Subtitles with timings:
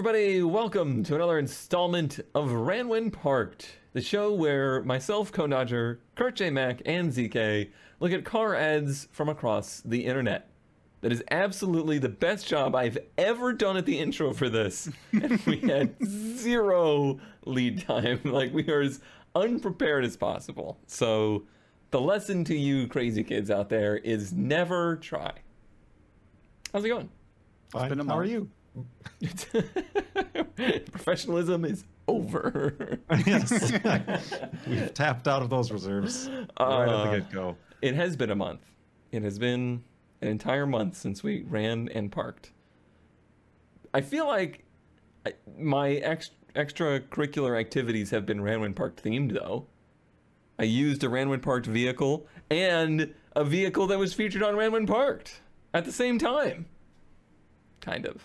[0.00, 0.42] everybody.
[0.42, 6.48] Welcome to another installment of Ran When Parked, the show where myself, Conodger, Kurt J.
[6.48, 10.48] Mack, and ZK look at car ads from across the internet.
[11.02, 14.88] That is absolutely the best job I've ever done at the intro for this.
[15.12, 18.20] And we had zero lead time.
[18.24, 19.00] Like, we are as
[19.34, 20.78] unprepared as possible.
[20.86, 21.44] So,
[21.90, 25.32] the lesson to you crazy kids out there is never try.
[26.72, 27.10] How's it going?
[27.68, 27.88] Fine.
[27.90, 28.48] been a How are you?
[30.92, 32.98] Professionalism is over.
[33.26, 33.72] yes.
[34.66, 36.42] We've tapped out of those reserves right
[36.82, 37.56] at Uh, the get go.
[37.82, 38.60] It has been a month.
[39.12, 39.82] It has been
[40.20, 42.52] an entire month since we ran and parked.
[43.94, 44.64] I feel like
[45.26, 49.66] I- my ex- extracurricular activities have been Ran When Park themed, though.
[50.58, 54.72] I used a Ran When Parked vehicle and a vehicle that was featured on Ran
[54.72, 55.40] When Parked
[55.72, 56.66] at the same time.
[57.80, 58.22] Kind of.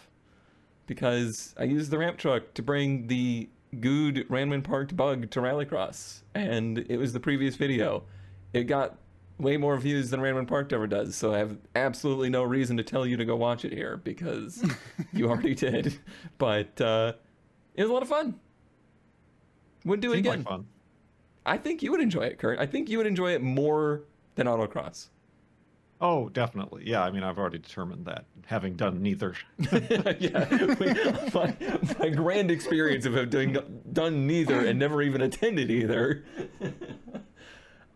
[0.88, 5.40] Because I used the ramp truck to bring the Good Ran When Parked bug to
[5.40, 8.04] Rallycross, and it was the previous video.
[8.54, 8.98] It got
[9.38, 12.78] way more views than Ran When Parked ever does, so I have absolutely no reason
[12.78, 14.64] to tell you to go watch it here because
[15.14, 15.98] you already did.
[16.38, 17.14] But uh,
[17.74, 18.40] it was a lot of fun.
[19.84, 20.46] Would do it Seemed again.
[20.50, 20.62] like.
[21.46, 22.60] I think you would enjoy it, Kurt.
[22.60, 24.04] I think you would enjoy it more
[24.36, 25.10] than autocross.
[26.02, 26.84] Oh, definitely.
[26.86, 29.34] Yeah, I mean, I've already determined that, having done neither.
[30.20, 30.94] yeah, we,
[31.34, 31.56] my,
[32.00, 33.58] my grand experience of doing
[33.94, 36.26] done neither and never even attended either.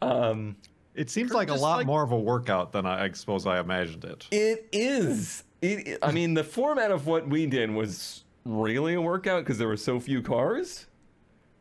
[0.02, 0.56] um,
[0.96, 3.60] It seems like a lot like- more of a workout than I, I suppose I
[3.60, 4.28] imagined it.
[4.32, 5.44] it is.
[5.62, 9.68] It, I mean, the format of what we did was really a workout because there
[9.68, 10.86] were so few cars.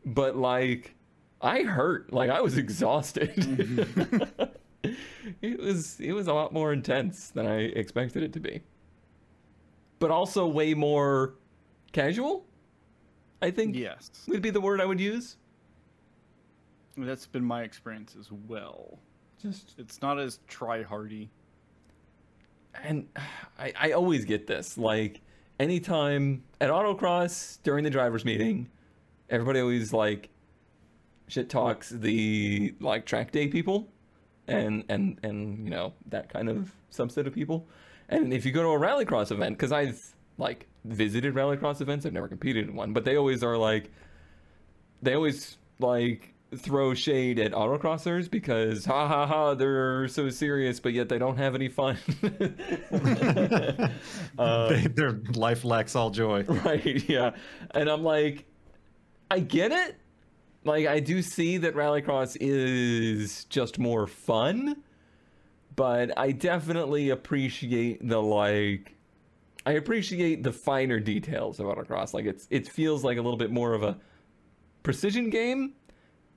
[0.05, 0.95] But like,
[1.41, 2.13] I hurt.
[2.13, 3.35] Like I was exhausted.
[5.41, 8.61] it was it was a lot more intense than I expected it to be.
[9.99, 11.35] But also way more
[11.91, 12.45] casual.
[13.41, 15.37] I think Yes, would be the word I would use.
[16.97, 18.99] that's been my experience as well.
[19.41, 21.29] Just It's not as try hardy.
[22.83, 23.07] and
[23.59, 25.21] I, I always get this like
[25.59, 28.69] anytime at autocross during the drivers meeting
[29.29, 30.29] everybody always like
[31.27, 33.89] shit talks the like track day people
[34.49, 37.67] and and and you know that kind of subset of people.
[38.09, 42.13] And if you go to a rallycross event because i've like visited rallycross events i've
[42.13, 43.91] never competed in one but they always are like
[45.03, 50.93] they always like throw shade at autocrossers because ha ha ha they're so serious but
[50.93, 51.97] yet they don't have any fun.
[54.39, 56.43] Uh, They, their life lacks all joy.
[56.65, 57.31] right yeah.
[57.71, 58.45] And i'm like
[59.29, 59.95] i get it
[60.69, 64.81] like i do see that rallycross is just more fun
[65.75, 68.95] but i definitely appreciate the like
[69.65, 73.51] i appreciate the finer details of autocross like it's it feels like a little bit
[73.51, 73.97] more of a
[74.83, 75.73] precision game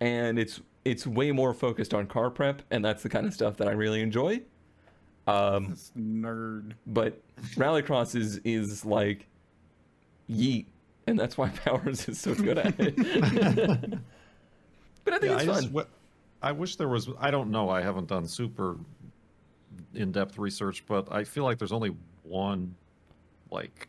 [0.00, 3.56] and it's it's way more focused on car prep and that's the kind of stuff
[3.56, 4.40] that i really enjoy.
[5.28, 6.72] Um This nerd.
[6.86, 7.20] but
[7.54, 9.28] rallycross is is like
[10.28, 10.66] yeet
[11.06, 13.98] and that's why powers is so good at it
[15.04, 15.88] but i think Yeah, it's I, fun just,
[16.42, 17.08] I wish there was.
[17.20, 17.68] I don't know.
[17.68, 18.76] I haven't done super
[19.94, 22.74] in-depth research, but I feel like there's only one,
[23.50, 23.86] like,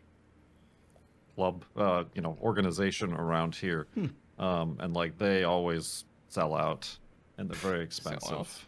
[1.35, 4.06] club, uh, you know, organization around here, Hmm.
[4.44, 6.96] um, and like they always sell out,
[7.38, 8.66] and they're very expensive.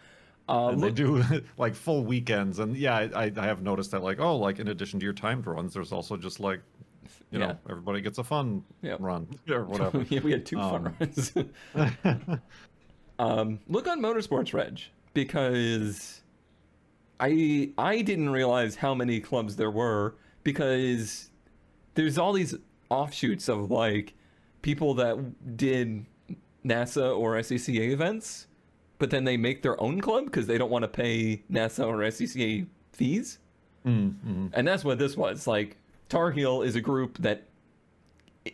[0.50, 1.24] uh, and they do
[1.58, 4.02] like full weekends, and yeah, I, I have noticed that.
[4.02, 6.62] Like, oh, like in addition to your timed runs, there's also just like,
[7.32, 7.48] you Yeah.
[7.48, 8.64] know, everybody gets a fun
[9.00, 10.06] run or whatever.
[10.10, 11.34] yeah, we had two fun Um, runs
[13.20, 14.82] um, look on motorsports reg
[15.14, 16.22] because
[17.20, 21.30] i i didn't realize how many clubs there were because
[21.94, 22.54] there's all these
[22.90, 24.14] offshoots of like
[24.62, 26.06] people that did
[26.66, 28.48] nasa or scca events
[28.98, 31.98] but then they make their own club because they don't want to pay nasa or
[32.00, 33.40] scca fees
[33.86, 34.50] Mm, mm.
[34.54, 35.78] and that's what this was like
[36.10, 37.48] tar heel is a group that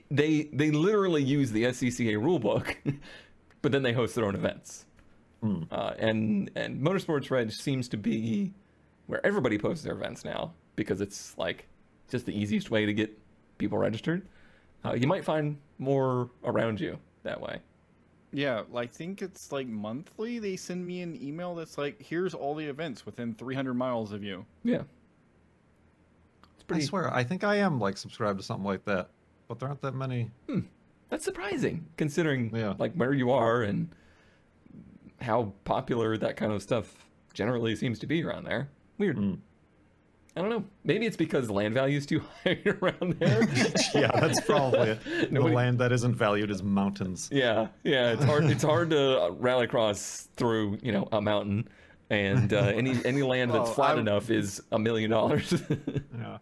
[0.09, 2.75] they they literally use the scca rulebook
[3.61, 4.85] but then they host their own events
[5.41, 5.63] Hmm.
[5.71, 8.53] uh, and and motorsports reg seems to be
[9.07, 11.67] where everybody posts their events now because it's like
[12.09, 13.17] just the easiest way to get
[13.57, 14.21] people registered
[14.85, 17.59] uh, you might find more around you that way
[18.33, 20.39] Yeah, I think it's like monthly.
[20.39, 24.23] They send me an email that's like, "Here's all the events within 300 miles of
[24.23, 24.83] you." yeah
[26.77, 29.09] it's I swear, I think I am like subscribed to something like that,
[29.47, 30.29] but there aren't that many.
[31.09, 32.73] that's surprising considering Yeah.
[32.77, 33.89] like where you are and
[35.21, 36.93] how popular that kind of stuff
[37.33, 38.69] generally seems to be around there.
[38.97, 39.17] Weird.
[39.17, 39.37] Mm.
[40.35, 40.63] I don't know.
[40.85, 43.43] Maybe it's because land value is too high around there.
[43.93, 44.99] yeah, that's probably it.
[45.31, 47.29] Nobody- The land that isn't valued is mountains.
[47.31, 48.13] Yeah, yeah.
[48.13, 48.45] It's hard.
[48.45, 51.67] It's hard to rally across through you know a mountain,
[52.09, 55.53] and uh, any any land that's flat I- enough is a million dollars.
[56.17, 56.37] Yeah.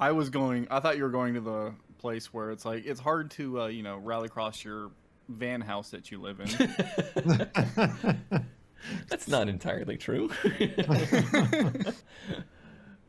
[0.00, 0.66] I was going.
[0.70, 3.66] I thought you were going to the place where it's like it's hard to uh,
[3.66, 4.90] you know rally across your
[5.28, 6.48] van house that you live in.
[9.08, 10.30] That's not entirely true.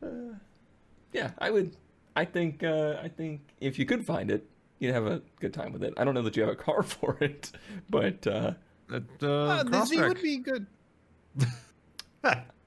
[0.02, 0.06] Uh,
[1.12, 1.76] yeah, I would.
[2.14, 2.62] I think.
[2.62, 4.46] Uh, I think if you could find it,
[4.78, 5.94] you'd have a good time with it.
[5.96, 7.52] I don't know that you have a car for it,
[7.88, 8.52] but uh,
[8.90, 10.66] It, Uh, uh, the Z would be good.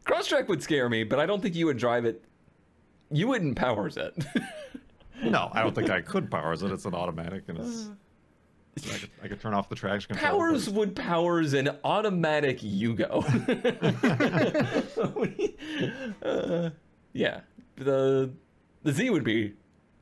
[0.06, 1.04] Crosstrek would scare me.
[1.04, 2.24] But I don't think you would drive it.
[3.16, 4.14] You wouldn't powers it.
[5.24, 6.72] No, I don't think I could powers it.
[6.72, 7.90] It's an automatic, and it's.
[8.94, 10.40] I could, I could turn off the traction control.
[10.40, 13.24] Powers would powers an automatic Yugo.
[16.24, 16.70] uh,
[17.14, 17.40] yeah,
[17.78, 18.30] the
[18.84, 19.54] the Z would be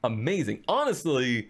[0.04, 0.64] amazing.
[0.68, 1.50] Honestly,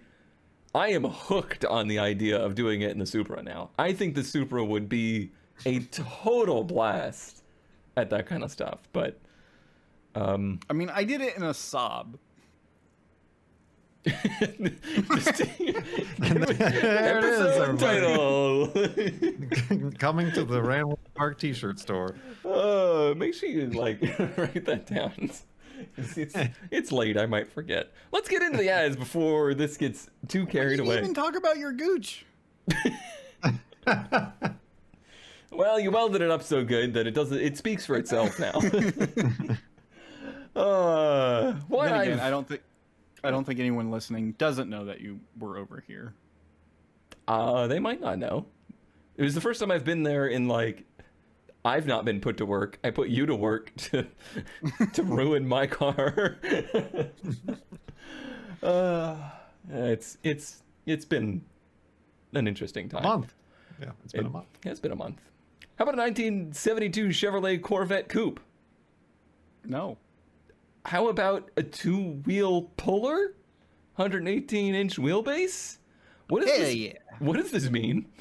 [0.75, 3.69] I am hooked on the idea of doing it in the Supra now.
[3.79, 5.31] I think the Supra would be
[5.65, 7.43] a total blast
[7.95, 8.79] at that kind of stuff.
[8.91, 9.19] But
[10.15, 12.17] um, I mean, I did it in a sob.
[14.05, 15.37] just-
[16.19, 17.77] There it is, episode everybody.
[17.79, 18.67] title.
[19.97, 22.15] Coming to the Ranwood Park T-shirt store.
[22.43, 24.01] Uh, make sure you like
[24.37, 25.29] write that down.
[25.97, 26.35] It's, it's,
[26.69, 27.17] it's late.
[27.17, 27.91] I might forget.
[28.11, 30.97] Let's get into the ads before this gets too carried away.
[30.97, 32.25] even talk about your gooch.
[35.55, 37.37] Well, you welded it up so good that it doesn't.
[37.39, 38.53] It speaks for itself now.
[40.55, 42.61] Uh, what Then again, I've- I don't think
[43.23, 46.13] I don't think anyone listening doesn't know that you were over here.
[47.27, 48.45] Uh, they might not know.
[49.15, 50.83] It was the first time I've been there in like.
[51.65, 52.77] I've not been put to work.
[52.83, 54.05] I put you to work to
[54.93, 56.37] to ruin my car.
[58.63, 59.15] uh,
[59.71, 61.41] it's it's it's been
[62.33, 63.03] an interesting A time.
[63.03, 63.33] month.
[63.81, 64.47] Yeah, it's been It- a month.
[64.65, 65.21] yeah, it's been a month.
[65.77, 68.39] How about a 1972 Chevrolet Corvette Coupe?
[69.65, 69.97] No.
[70.85, 73.33] How about a two-wheel puller,
[73.97, 75.77] 118-inch wheelbase?
[76.27, 76.75] What is Hell this?
[76.75, 76.93] yeah.
[77.19, 78.05] What does this mean?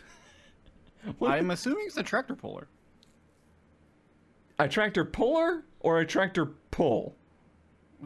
[1.18, 2.68] What- I'm assuming it's a tractor puller.
[4.60, 7.16] A tractor puller or a tractor pull?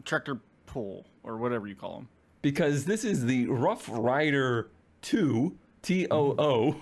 [0.03, 2.07] Tractor pull or whatever you call them.
[2.41, 4.71] Because this is the Rough Rider
[5.03, 6.75] 2 T O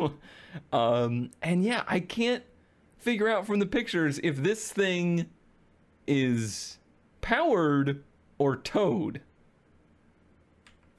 [0.00, 0.12] O.
[0.72, 2.42] Um and yeah, I can't
[2.98, 5.26] figure out from the pictures if this thing
[6.12, 6.78] is
[7.20, 8.02] powered
[8.38, 9.20] or towed.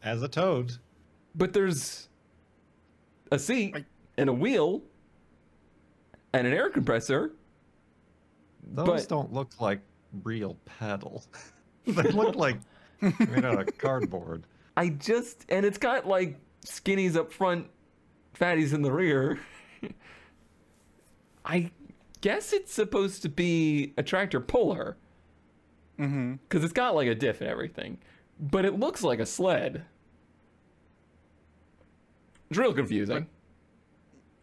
[0.02, 0.74] As a toad.
[1.36, 2.10] But there's
[3.32, 3.76] a seat
[4.18, 4.82] and a wheel
[6.34, 7.32] and an air compressor.
[8.64, 9.82] Those But- don't look like
[10.24, 11.24] real pedal.
[11.86, 12.58] they look like
[13.02, 14.44] made out of cardboard.
[14.76, 17.68] I just and it's got like skinnies up front,
[18.38, 19.40] fatties in the rear.
[21.46, 21.72] I
[22.22, 24.98] guess it's supposed to be a tractor puller
[26.00, 26.34] Mm-hmm.
[26.48, 28.00] because it's got like a diff and everything,
[28.40, 29.86] but it looks like a sled.
[32.50, 33.28] It's real confusing.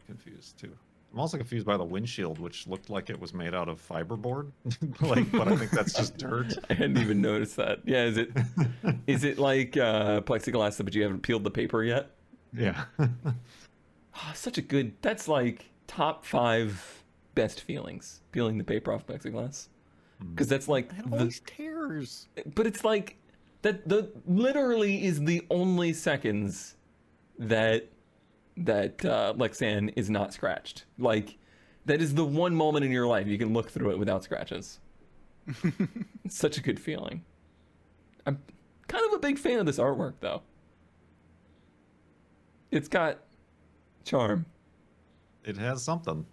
[0.06, 0.72] Confused too.
[1.12, 4.52] I'm also confused by the windshield, which looked like it was made out of fiberboard.
[5.00, 6.56] like, but I think that's just dirt.
[6.70, 7.80] I hadn't even noticed that.
[7.84, 8.30] Yeah, is it
[9.06, 12.10] is it like uh, plexiglass, but you haven't peeled the paper yet?
[12.52, 12.84] Yeah.
[12.98, 14.92] Oh, such a good.
[15.02, 18.20] That's like top five best feelings.
[18.32, 19.68] Peeling the paper off plexiglass,
[20.30, 21.16] because that's like It the.
[21.18, 22.28] always tears.
[22.54, 23.16] But it's like
[23.62, 23.88] that.
[23.88, 26.76] The literally is the only seconds
[27.38, 27.88] that
[28.56, 30.84] that uh, Lexan is not scratched.
[30.98, 31.38] Like
[31.86, 34.80] that is the one moment in your life you can look through it without scratches.
[36.24, 37.24] it's such a good feeling.
[38.26, 38.38] I'm
[38.88, 40.42] kind of a big fan of this artwork, though.
[42.70, 43.18] It's got
[44.04, 44.46] charm.
[45.44, 46.26] it has something.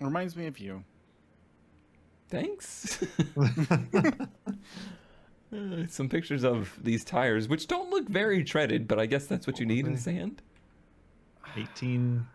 [0.00, 0.84] Reminds me of you.
[2.28, 3.02] Thanks.
[3.36, 4.26] Uh,
[5.88, 9.58] Some pictures of these tires, which don't look very treaded, but I guess that's what
[9.58, 10.42] you need in sand.
[11.56, 12.26] 18,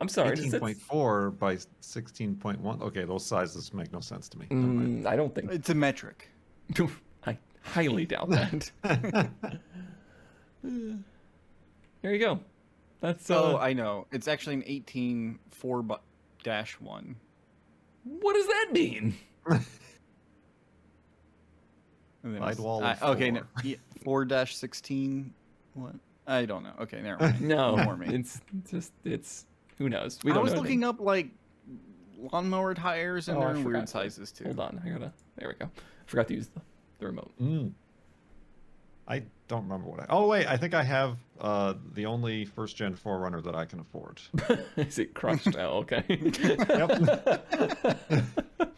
[0.00, 0.34] I'm sorry.
[0.36, 2.82] does that- 18.4 by 16.1.
[2.82, 4.46] Okay, those sizes make no sense to me.
[4.50, 5.52] Mm, I don't think.
[5.52, 6.28] It's a metric.
[7.26, 8.70] I highly doubt that.
[10.62, 12.40] there you go.
[13.00, 14.06] That's uh, oh, I know.
[14.12, 15.84] It's actually an 18 4
[16.42, 17.16] dash 1.
[18.04, 19.14] What does that mean?
[22.22, 23.62] And then Sidewall it's- of uh, okay, no, four.
[23.64, 25.32] yeah, 4 dash 16.
[25.74, 25.94] What?
[26.26, 26.74] I don't know.
[26.80, 27.40] Okay, never mind.
[27.48, 28.14] No, Ignore me.
[28.14, 28.40] it's
[28.70, 29.46] just it's
[29.78, 30.18] who knows.
[30.22, 31.30] We I don't was know looking up like
[32.30, 34.44] lawnmower tires, and Oh, I they're in weird sizes too.
[34.44, 35.12] Hold on, I gotta.
[35.36, 35.70] There we go.
[36.06, 36.60] Forgot to use the,
[36.98, 37.30] the remote.
[37.40, 37.72] Mm.
[39.08, 40.06] I don't remember what I.
[40.08, 43.80] Oh wait, I think I have uh, the only first gen 4Runner that I can
[43.80, 44.20] afford.
[44.76, 45.70] Is it crushed now?
[45.70, 46.04] Okay.
[46.08, 46.90] Yep.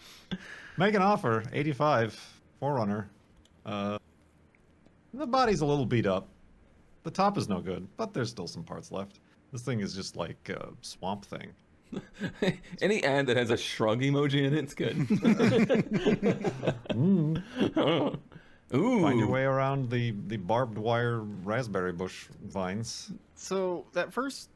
[0.79, 3.05] Make an offer, 85 4Runner.
[3.67, 3.99] Uh,
[5.13, 6.29] the body's a little beat up.
[7.03, 9.21] The top is no good, but there's still some parts left.
[9.53, 11.53] This thing is just like a swamp thing.
[12.81, 14.97] Any ad that has a shrug emoji in it's good.
[16.95, 18.19] Mm.
[18.75, 19.03] Ooh.
[19.03, 23.13] Find your way around the, the barbed wire raspberry bush vines.
[23.35, 24.49] So that first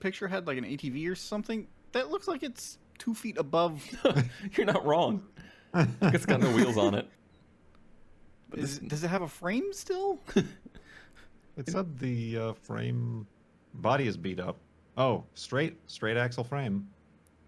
[0.00, 1.66] picture had like an ATV or something.
[1.92, 3.82] That looks like it's two feet above.
[4.56, 5.24] You're not wrong.
[6.02, 7.08] It's got no wheels on it.
[8.50, 10.18] But Is, this, does it have a frame still?
[11.56, 13.26] It said the uh, frame
[13.74, 14.56] body is beat up.
[14.96, 16.88] Oh, straight straight axle frame.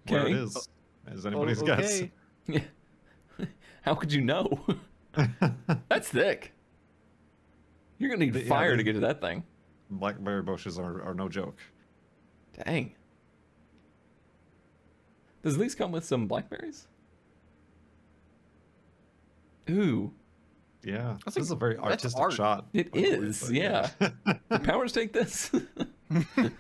[0.09, 0.35] Where it Okay.
[0.35, 0.69] is,
[1.11, 2.03] as anybody's Oh, guess.
[2.47, 2.61] yeah.
[3.83, 4.59] How could you know?
[5.88, 6.52] That's thick.
[7.99, 9.44] You're gonna need yeah, fire the- to get to that thing.
[9.90, 11.59] Blackberry bushes are, are no joke.
[12.64, 12.94] Dang.
[15.42, 16.87] Does these come with some blackberries?
[19.71, 20.12] Ooh,
[20.83, 22.33] Yeah, That's this is a very artistic art.
[22.33, 22.66] shot.
[22.73, 24.59] It is, by the way, is, but yeah.
[24.64, 25.50] powers take this.
[26.11, 26.52] It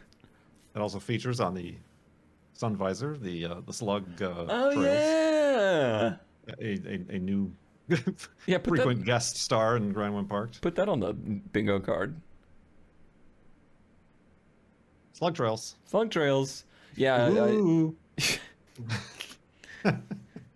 [0.80, 1.76] also features on the
[2.52, 4.84] sun visor the uh, the slug uh, oh trails.
[4.86, 6.14] yeah.
[6.60, 7.52] A, a, a new
[8.46, 10.52] Yeah, put frequent that, guest star in Grandwind Park.
[10.60, 12.14] put that on the bingo card.
[15.12, 15.76] Slug trails.
[15.86, 16.64] Slug trails.
[16.96, 17.96] Yeah, I- Ooh.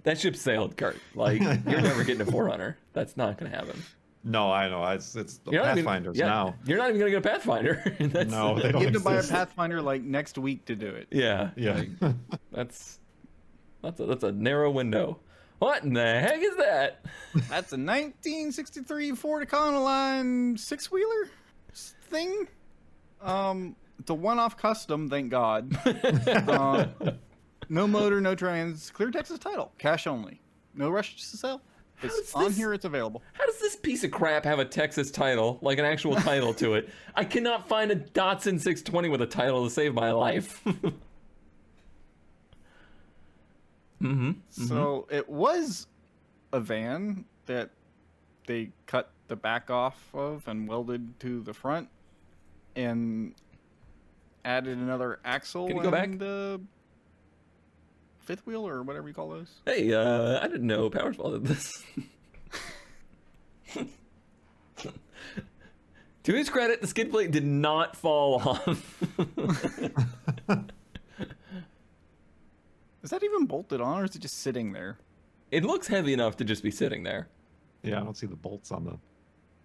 [0.03, 0.97] that ship sailed, Kurt.
[1.15, 2.75] Like you're never getting a 4Runner.
[2.93, 3.81] That's not gonna happen.
[4.25, 4.85] No, I know.
[4.89, 6.55] It's it's the You're not even- Pathfinders yeah, now.
[6.65, 7.83] You're not even gonna get a Pathfinder.
[8.01, 9.23] That's, No, they don't You have to buy a.
[9.23, 11.07] Pathfinder like next week to do it.
[11.11, 11.85] Yeah, Yeah.
[12.53, 12.99] that's
[13.83, 15.21] that's a, that's a narrow window.
[15.59, 17.05] What in the heck is that?
[17.35, 21.29] That's a 1963 Ford Econoline six wheeler
[22.09, 22.47] thing.
[23.21, 25.77] Um, it's a one-off custom, thank God.
[26.49, 26.87] uh,
[27.69, 30.41] no motor, no trans, clear Texas title, cash only,
[30.75, 31.61] no rush to sell.
[32.01, 32.73] It's on this- here.
[32.73, 33.23] It's available.
[33.33, 36.75] How does this piece of crap have a Texas title, like an actual title to
[36.75, 36.91] it?
[37.17, 40.65] I cannot find a Datsun 620 with a title to save my life.
[44.09, 44.67] mm-hmm.
[44.67, 45.87] So it was
[46.53, 47.71] a van that
[48.47, 51.89] they cut the back off of and welded to the front,
[52.75, 53.35] and
[54.45, 56.07] added another axle Can you go back?
[56.07, 56.59] and uh,
[58.21, 59.51] fifth wheel or whatever you call those.
[59.65, 61.83] Hey, uh, I didn't know Powersball did this.
[66.23, 69.03] to his credit, the skid plate did not fall off.
[73.03, 74.99] Is that even bolted on, or is it just sitting there?
[75.51, 77.29] it looks heavy enough to just be sitting there.
[77.83, 78.99] yeah, I don't see the bolts on the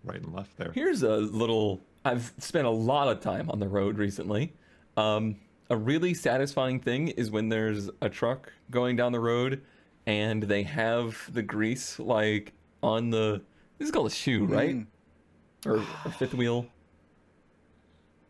[0.03, 0.71] right and left there.
[0.73, 1.81] Here's a little.
[2.05, 4.53] I've spent a lot of time on the road recently.
[4.97, 5.37] Um,
[5.69, 9.61] a really satisfying thing is when there's a truck going down the road
[10.05, 13.41] and they have the grease like on the.
[13.77, 14.75] This is called a shoe, right?
[14.75, 14.87] Mm.
[15.65, 16.67] Or a fifth wheel.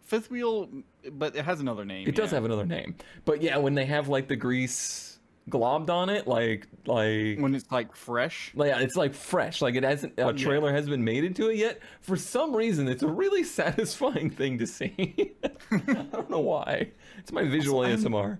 [0.03, 0.69] Fifth wheel,
[1.11, 2.07] but it has another name.
[2.07, 2.95] It does have another name,
[3.25, 5.13] but yeah, when they have like the grease
[5.49, 8.51] globbed on it, like like when it's like fresh.
[8.55, 9.61] Like, yeah, it's like fresh.
[9.61, 11.79] Like it hasn't a trailer hasn't been made into it yet.
[12.01, 15.35] For some reason, it's a really satisfying thing to see.
[15.71, 15.77] I
[16.11, 16.91] don't know why.
[17.17, 18.39] It's my visual Also, ASMR.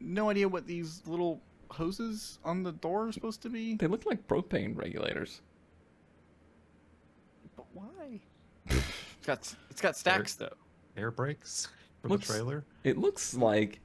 [0.00, 3.76] No idea what these little hoses on the door are supposed to be.
[3.76, 5.40] They look like propane regulators.
[7.56, 8.20] But why?
[8.66, 10.52] it's got it's got stacks though.
[10.96, 11.68] Air brakes
[12.02, 12.64] for Looks- the trailer.
[12.84, 13.80] It looks like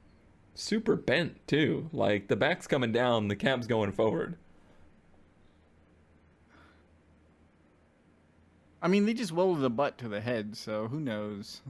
[0.54, 1.88] super bent too.
[1.92, 4.36] Like the back's coming down, the cab's going forward.
[8.82, 11.60] I mean, they just welded the butt to the head, so who knows?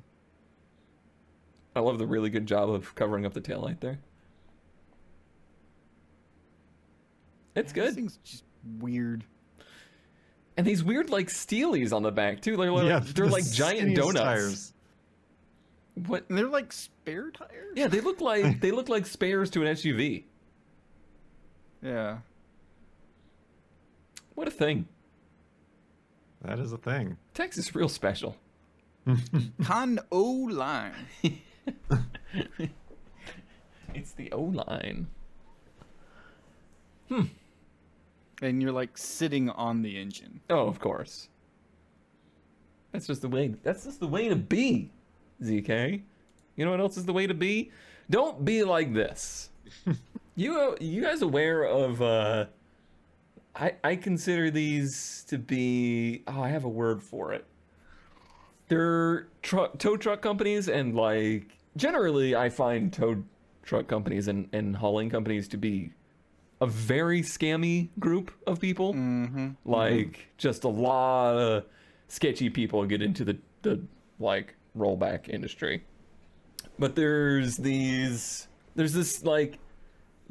[1.75, 3.99] I love the really good job of covering up the taillight there.
[7.57, 7.95] It's This good.
[7.95, 8.45] thing's just
[8.79, 9.25] weird.
[10.57, 12.57] And these weird like steelies on the back too.
[12.57, 14.21] They're like, yeah, they're the like giant donuts.
[14.21, 14.73] Tires.
[15.95, 17.73] What And they're like spare tires.
[17.75, 20.25] Yeah, they look like they look like spares to an SUV.
[21.83, 22.19] Yeah.
[24.35, 24.87] What a thing.
[26.43, 27.17] That is a thing.
[27.35, 28.37] Texas real special.
[29.63, 30.93] Con O line.
[33.95, 35.09] It's the O line.
[37.09, 37.23] Hmm.
[38.41, 40.41] And you're like sitting on the engine.
[40.49, 41.29] Oh, of course.
[42.93, 44.91] That's just the way that's just the way to be,
[45.43, 46.03] ZK.
[46.57, 47.71] You know what else is the way to be?
[48.09, 49.51] Don't be like this.
[50.37, 52.01] You uh, you guys aware of?
[52.01, 52.47] uh
[53.55, 56.23] I I consider these to be.
[56.27, 57.45] Oh, I have a word for it.
[58.69, 63.23] They're truck tow truck companies, and like generally, I find tow
[63.63, 65.93] truck companies and and hauling companies to be
[66.61, 68.95] a very scammy group of people.
[68.95, 69.49] Mm-hmm.
[69.65, 71.65] Like just a lot of
[72.09, 73.83] sketchy people get into the the
[74.19, 75.85] like rollback industry.
[76.79, 79.59] But there's these there's this like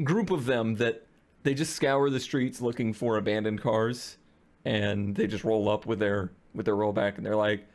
[0.03, 1.05] group of them that
[1.43, 4.17] they just scour the streets looking for abandoned cars
[4.65, 7.67] and they just roll up with their with their rollback and they're like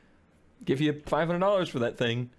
[0.64, 2.30] give you $500 for that thing.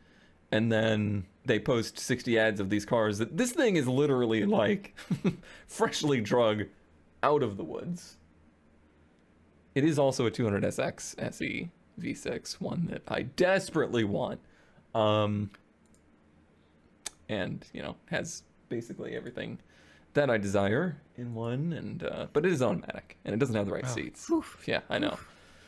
[0.51, 4.96] And then they post 60 ads of these cars that this thing is literally like
[5.67, 6.65] freshly drug
[7.24, 8.17] out of the woods.
[9.74, 14.40] It is also a 200SX SE V6, one that I desperately want.
[14.94, 15.50] Um,
[17.30, 19.58] and, you know, has basically everything
[20.14, 23.66] that I desire in one, and uh, but it is automatic and it doesn't have
[23.66, 24.30] the right seats.
[24.66, 25.18] Yeah, I know.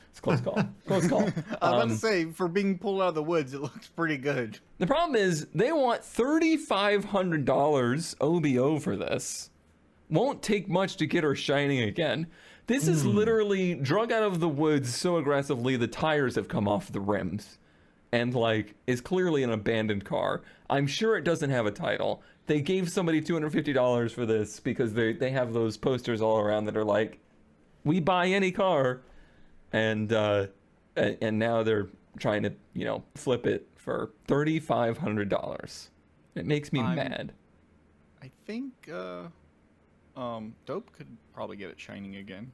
[0.09, 0.57] It's a close call.
[0.87, 1.21] close call.
[1.21, 3.87] I was about Um, to say, for being pulled out of the woods, it looks
[3.87, 4.59] pretty good.
[4.77, 9.49] The problem is they want $3,500 OBO for this.
[10.09, 12.27] Won't take much to get her shining again.
[12.67, 16.91] This is literally drug out of the woods so aggressively the tires have come off
[16.91, 17.57] the rims.
[18.11, 20.41] And like is clearly an abandoned car.
[20.69, 22.21] I'm sure it doesn't have a title.
[22.45, 26.77] They gave somebody $250 for this because they they have those posters all around that
[26.77, 27.19] are like
[27.83, 29.01] we buy any car
[29.73, 30.47] and uh
[30.95, 35.89] and, and now they're trying to you know flip it for thirty five hundred dollars
[36.35, 37.33] it makes me I'm- mad
[38.21, 39.23] I think uh,
[40.17, 42.51] um, Dope could probably get it shining again.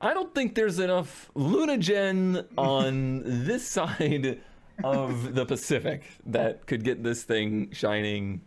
[0.00, 4.40] i don't think there's enough lunagen on this side
[4.84, 8.40] of the pacific that could get this thing shining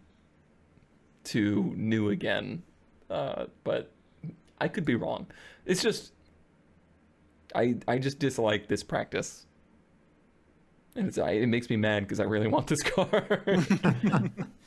[1.24, 2.64] to new again
[3.10, 3.92] uh, but
[4.62, 5.26] i could be wrong
[5.66, 6.14] it's just
[7.56, 9.48] i i just dislike this practice
[10.96, 13.08] and it's, I, it makes me mad because I really want this car.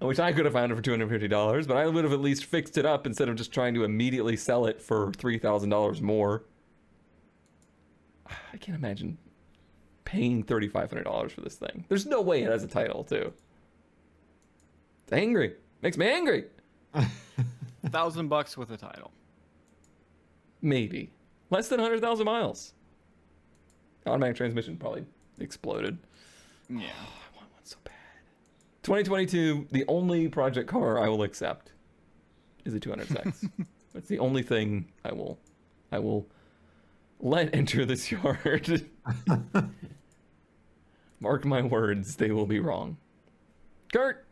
[0.00, 2.12] Wish I could have found it for two hundred fifty dollars, but I would have
[2.12, 5.38] at least fixed it up instead of just trying to immediately sell it for three
[5.38, 6.44] thousand dollars more.
[8.26, 9.18] I can't imagine
[10.04, 11.84] paying thirty five hundred dollars for this thing.
[11.88, 13.32] There's no way it has a title too.
[15.04, 15.54] It's angry.
[15.82, 16.44] Makes me angry.
[16.94, 17.04] A
[17.90, 19.10] thousand bucks with a title.
[20.62, 21.10] Maybe
[21.50, 22.72] less than hundred thousand miles.
[24.06, 25.04] Automatic transmission probably
[25.40, 25.98] exploded.
[26.70, 26.78] Yeah.
[26.78, 27.94] I want one so bad.
[28.88, 31.72] 2022, the only project car I will accept
[32.64, 33.46] is a 200X.
[33.92, 35.38] That's the only thing I will
[35.92, 36.26] I will
[37.20, 38.86] let enter this yard.
[41.20, 42.96] Mark my words, they will be wrong.
[43.92, 44.24] Kurt,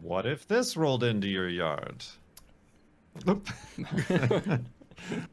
[0.00, 2.04] What if this rolled into your yard?
[3.28, 3.48] Oop.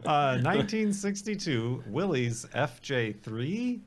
[0.03, 3.81] uh, 1962 Willys FJ3.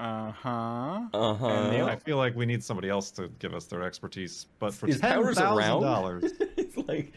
[0.00, 1.00] Uh-huh.
[1.12, 1.84] uh-huh.
[1.86, 4.46] I feel like we need somebody else to give us their expertise.
[4.58, 5.82] But for Is ten Powers thousand around?
[5.82, 7.12] dollars, it's like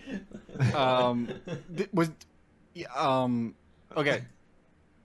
[0.75, 1.29] Um,
[1.75, 2.11] th- was,
[2.95, 3.55] um,
[3.95, 4.23] okay.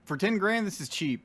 [0.05, 1.25] For 10 grand, this is cheap.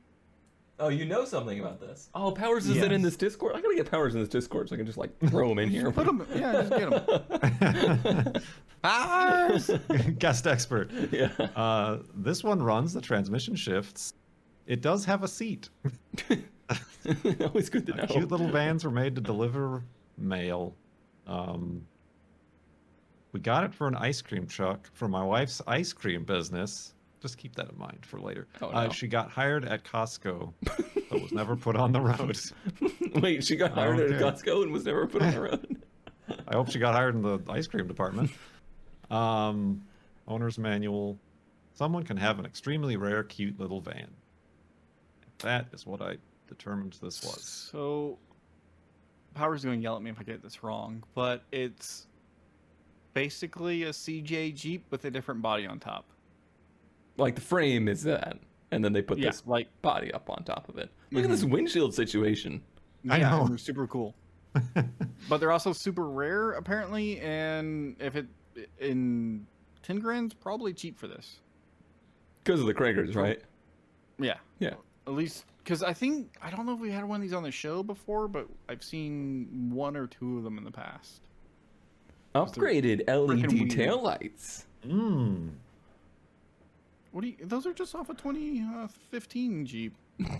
[0.78, 2.10] Oh, you know something about this.
[2.14, 3.02] Oh, Powers is in Yes.
[3.02, 3.54] this Discord.
[3.54, 5.70] I gotta get Powers in this Discord so I can just like throw him in
[5.70, 5.90] here.
[5.90, 8.32] Put them, yeah, just get them.
[8.82, 9.70] Powers!
[10.18, 10.90] guest expert.
[11.12, 11.30] yeah.
[11.56, 14.14] Uh, this one runs the transmission shifts.
[14.66, 15.68] It does have a seat.
[17.40, 18.06] Always good to know.
[18.06, 19.82] Cute little vans were made to deliver
[20.16, 20.74] mail.
[21.26, 21.86] Um,
[23.32, 26.94] we got it for an ice cream truck for my wife's ice cream business.
[27.20, 28.46] Just keep that in mind for later.
[28.60, 28.90] Oh, uh, no.
[28.90, 30.52] she got hired at Costco,
[31.10, 32.38] but was never put on the road.
[33.22, 34.20] Wait, she got hired at.
[34.20, 35.82] Costco and was never put on the road.
[36.48, 38.30] I hope she got hired in the ice cream department.
[39.10, 39.82] Um,
[40.28, 41.18] owner's manual.
[41.74, 44.08] Someone can have an extremely rare, cute little van.
[45.38, 46.16] That is what I
[46.48, 47.42] determined this was.
[47.72, 48.18] So,
[49.34, 52.06] Power's going to yell at me if I get this wrong, but it's
[53.14, 56.06] basically a CJ Jeep with a different body on top.
[57.16, 58.38] like the frame is that,
[58.70, 60.90] and then they put Yeah, this like body up on top of it.
[61.10, 61.32] Look at mm-hmm.
[61.32, 62.60] this windshield situation.
[63.08, 63.46] I yeah, know.
[63.46, 64.14] they're super cool.
[65.28, 68.26] but they're also super rare apparently, and if it
[68.78, 69.46] in
[69.82, 71.40] ten grand's probably cheap for this.
[72.42, 73.40] Because of the Kragers, right?
[74.18, 74.74] Yeah, Yeah.
[75.06, 77.42] At least because I think I don't know if we had one of these on
[77.42, 81.22] the show before, but I've seen one or two of them in the past.
[82.34, 84.66] Upgraded LED tail lights.
[84.86, 85.50] Mmm.
[87.12, 87.36] What do you?
[87.42, 89.96] Those are just off a 2015 uh, Jeep.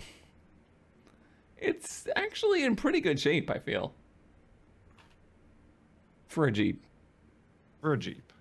[1.57, 3.95] It's actually in pretty good shape, I feel.
[6.29, 6.85] for a Jeep.
[7.81, 8.33] For a Jeep.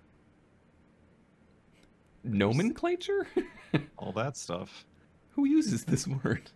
[2.22, 3.26] Nomenclature?
[3.98, 4.84] All that stuff.
[5.34, 6.50] Who uses this word?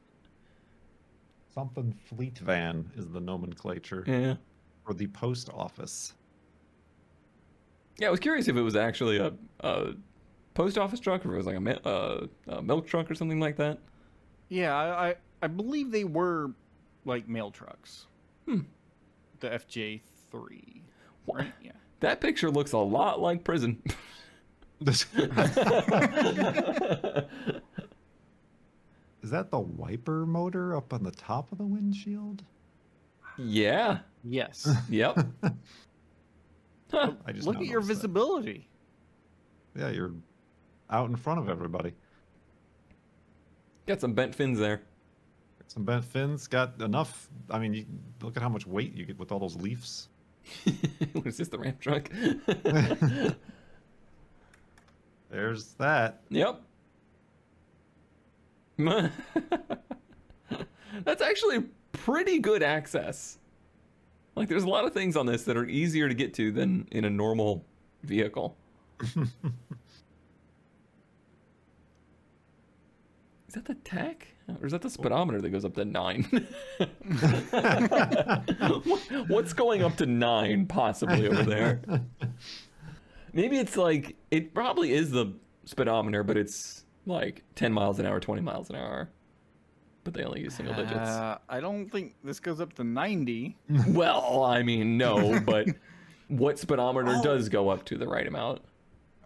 [1.55, 4.35] Something fleet van is the nomenclature Yeah.
[4.87, 6.15] for the post office.
[7.99, 9.95] Yeah, I was curious if it was actually a, a
[10.55, 13.15] post office truck or if it was like a, mi- uh, a milk truck or
[13.17, 13.79] something like that.
[14.49, 16.53] Yeah, I, I, I believe they were
[17.05, 18.07] like mail trucks.
[18.47, 18.61] Hmm.
[19.41, 20.83] The FJ three.
[21.27, 21.53] Wha- Right?
[21.61, 21.73] Yeah.
[22.01, 23.83] That picture looks a lot like prison.
[29.29, 32.45] Is that the wiper motor up on the top of the windshield?
[33.37, 33.99] yeah.
[34.25, 34.67] Yes.
[34.89, 35.19] Yep.
[36.91, 37.13] Huh.
[37.27, 37.95] I just Look at your noticed that.
[37.97, 38.67] visibility.
[39.77, 40.15] Yeah, you're
[40.89, 41.93] out in front of everybody.
[43.87, 44.81] Got some bent fins there.
[45.67, 47.29] Some bent fins got enough.
[47.51, 47.85] I mean, you,
[48.23, 50.09] look at how much weight you get with all those leaves.
[51.23, 52.09] Was this the ramp truck?
[55.31, 56.23] There's that.
[56.31, 56.63] yep.
[61.05, 63.39] That's actually pretty good access.
[64.37, 66.87] Like, there's a lot of things on this that are easier to get to than
[66.93, 67.65] in a normal
[68.05, 68.57] vehicle.
[73.49, 74.27] Is that the tach?
[74.61, 76.25] Or is that the speedometer that goes up to nine?
[78.85, 81.81] What- What's going up to nine, possibly, over there?
[83.33, 85.33] Maybe it's like, it probably is the
[85.65, 89.09] speedometer, but it's like 10 miles an hour, 20 miles an hour.
[90.05, 90.95] But they only use single digits.
[90.97, 93.57] Uh, I don't think this goes up to 90.
[93.89, 95.67] Well, I mean, no, but
[96.29, 97.23] what speedometer Oh.
[97.23, 98.63] does go up to the right amount?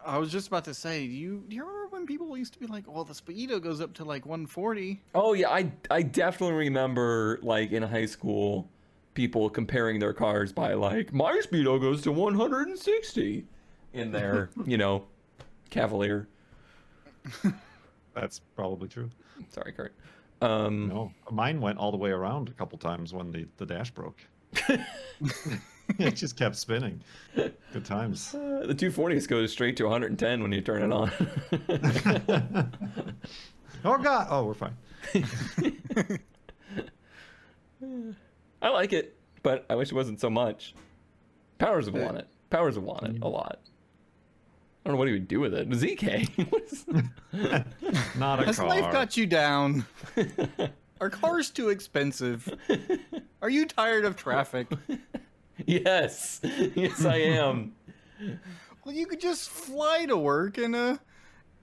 [0.05, 2.59] I was just about to say, do you, do you remember when people used to
[2.59, 5.01] be like, well, the Speedo goes up to like 140?
[5.15, 8.69] Oh yeah, I I definitely remember like in high school
[9.15, 13.45] people comparing their cars by like my speedo goes to 160
[13.93, 15.05] in their, you know,
[15.71, 16.27] Cavalier.
[18.15, 19.11] That's probably true.
[19.51, 19.95] Sorry, Kurt.
[20.41, 23.91] Um No, mine went all the way around a couple times when the, the dash
[23.91, 24.21] broke.
[25.99, 27.01] it just kept spinning.
[27.35, 28.35] Good times.
[28.35, 31.11] uh, the 240 goes straight to 110 when you turn it on.
[33.85, 34.29] Oh God!
[34.31, 34.77] Oh, we're fine.
[38.63, 40.75] I like it, but I wish it wasn't so much.
[41.59, 42.29] Powers have won it.
[42.51, 43.59] Powers have won it a lot.
[44.85, 45.69] I don't know what he would do with it.
[45.71, 46.29] ZK.
[46.51, 46.87] What is-
[48.17, 48.45] Not a car.
[48.47, 48.69] Has car.
[48.69, 49.87] life got you down?
[51.01, 52.49] Are cars too expensive?
[53.41, 54.67] Are you tired of traffic?
[55.67, 56.41] yes.
[56.75, 57.75] Yes, I am.
[58.85, 61.01] Well, you could just fly to work in a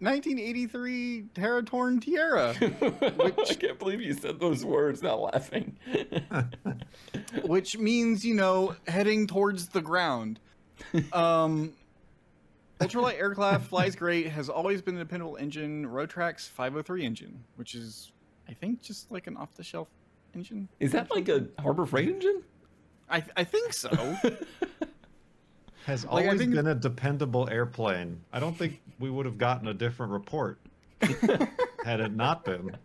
[0.02, 5.78] 1983 Teratorn Tierra, I can't believe you said those words, not laughing.
[7.44, 10.40] which means, you know, heading towards the ground.
[11.12, 11.74] Um,
[12.80, 18.12] ultralight aircraft flies great, has always been a dependable engine, Rotax 503 engine, which is,
[18.48, 19.88] I think, just like an off the shelf
[20.34, 20.70] engine.
[20.80, 22.44] Is that like a Harbor Freight engine?
[23.10, 23.90] I, I think so.
[25.86, 28.22] Has Like, always think- been a dependable airplane.
[28.32, 30.60] I don't think we would have gotten a different report
[31.84, 32.78] had it not been.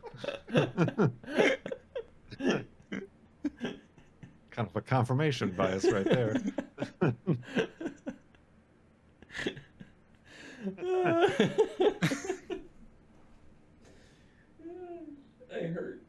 [4.50, 6.36] kind of a confirmation bias right there.
[15.54, 16.02] I hurt.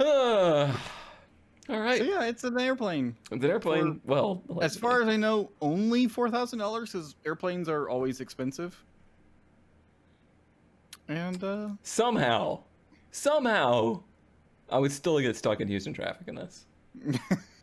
[0.00, 0.76] Uh,
[1.68, 1.98] all right.
[1.98, 3.14] so yeah, it's an airplane.
[3.30, 4.00] It's an airplane.
[4.04, 8.82] well, As far as I know, only four thousand dollars because airplanes are always expensive.
[11.08, 12.60] And uh, somehow,
[13.10, 14.02] somehow,
[14.70, 16.64] I would still get stuck in Houston traffic in this.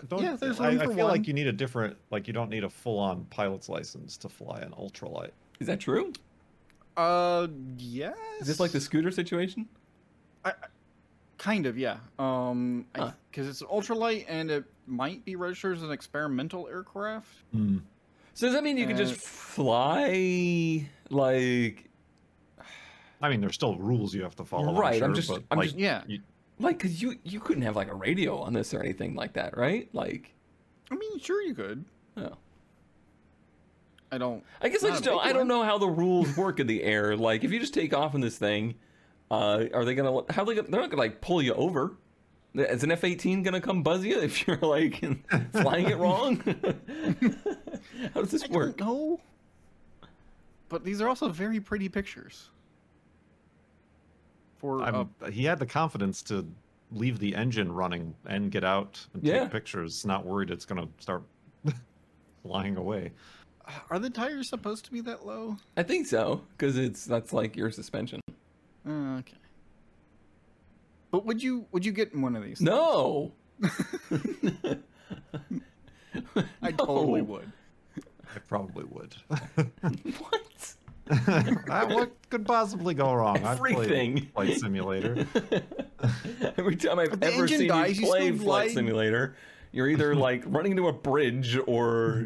[0.00, 1.12] but Don't, yeah, there's I, room I for feel one.
[1.18, 4.60] like you need a different, like you don't need a full-on pilot's license to fly
[4.60, 5.30] an ultralight.
[5.60, 6.12] Is that true?
[6.96, 7.46] Uh,
[7.78, 8.16] yes.
[8.40, 9.68] Is this like the scooter situation?
[10.44, 10.52] I
[11.38, 11.96] kind of, yeah.
[12.18, 13.12] Um, Huh.
[13.30, 17.28] because it's an ultralight and it might be registered as an experimental aircraft.
[17.54, 21.88] So does that mean you can just fly like
[23.20, 24.74] I mean, there's still rules you have to follow.
[24.74, 26.02] Right, I'm I'm, just- but, I'm like, just- Yeah.
[26.08, 26.20] you-
[26.62, 29.56] like cuz you you couldn't have like a radio on this or anything like that,
[29.56, 29.88] right?
[29.92, 30.34] Like
[30.90, 31.84] I mean, sure you could.
[32.16, 32.36] oh.
[34.10, 34.44] I don't.
[34.60, 37.16] I guess I just don't I don't know how the rules work in the air.
[37.16, 38.74] Like if you just take off in this thing,
[39.30, 41.96] uh are they to how they gonna, they're not to like pull you over?
[42.54, 45.02] Is an F-18 going to come buzz you if you're like
[45.52, 46.36] flying it wrong?
[48.12, 48.76] how does this I work?
[48.76, 49.18] don't.
[50.68, 52.50] But these are also very pretty pictures.
[54.62, 56.46] For uh, I'm, he had the confidence to
[56.92, 59.40] leave the engine running and get out and Yeah.
[59.40, 61.22] take pictures, not worried it's going to start
[62.42, 63.10] flying away.
[63.90, 65.56] Are the tires supposed to be that low?
[65.76, 68.20] I think so because it's that's like your suspension.
[68.88, 69.36] Uh, okay.
[71.10, 72.60] But would you would you get in one of these?
[72.60, 73.32] No.
[76.62, 77.26] I totally No.
[77.26, 77.52] would.
[78.34, 79.14] I probably would.
[80.18, 80.74] What?
[81.10, 83.36] Ah, what could possibly go wrong?
[83.38, 84.14] I've Everything.
[84.14, 85.26] played Flight Simulator.
[86.56, 88.70] Every time I've the ever engine seen dies, you you play still Flight glide.
[88.70, 89.36] Simulator,
[89.72, 92.24] you're either like running into a bridge or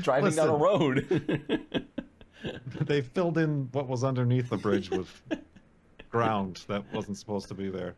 [0.00, 1.96] driving down a road.
[2.80, 5.22] they filled in what was underneath the bridge with
[6.10, 7.94] ground that wasn't supposed to be there.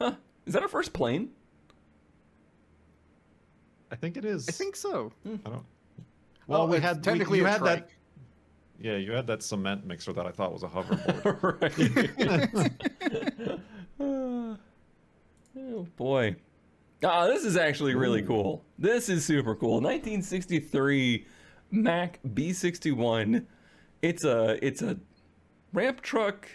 [0.00, 0.12] huh.
[0.46, 1.30] Is that our first plane?
[3.90, 4.48] I think it is.
[4.48, 5.12] I think so.
[5.26, 5.64] I don't.
[6.46, 7.88] Well, Oh, we it's had we- technically you a had that.
[8.78, 11.60] Yeah, you had that cement mixer that I thought was a hoverboard.
[13.50, 13.60] right.
[15.58, 16.36] oh boy.
[17.04, 18.26] Ah, this is actually really Ooh.
[18.26, 18.64] cool.
[18.78, 19.80] This is super cool.
[19.80, 21.26] 1963
[21.70, 23.44] Mack B61.
[24.02, 24.98] It's a it's a
[25.72, 26.48] ramp truck,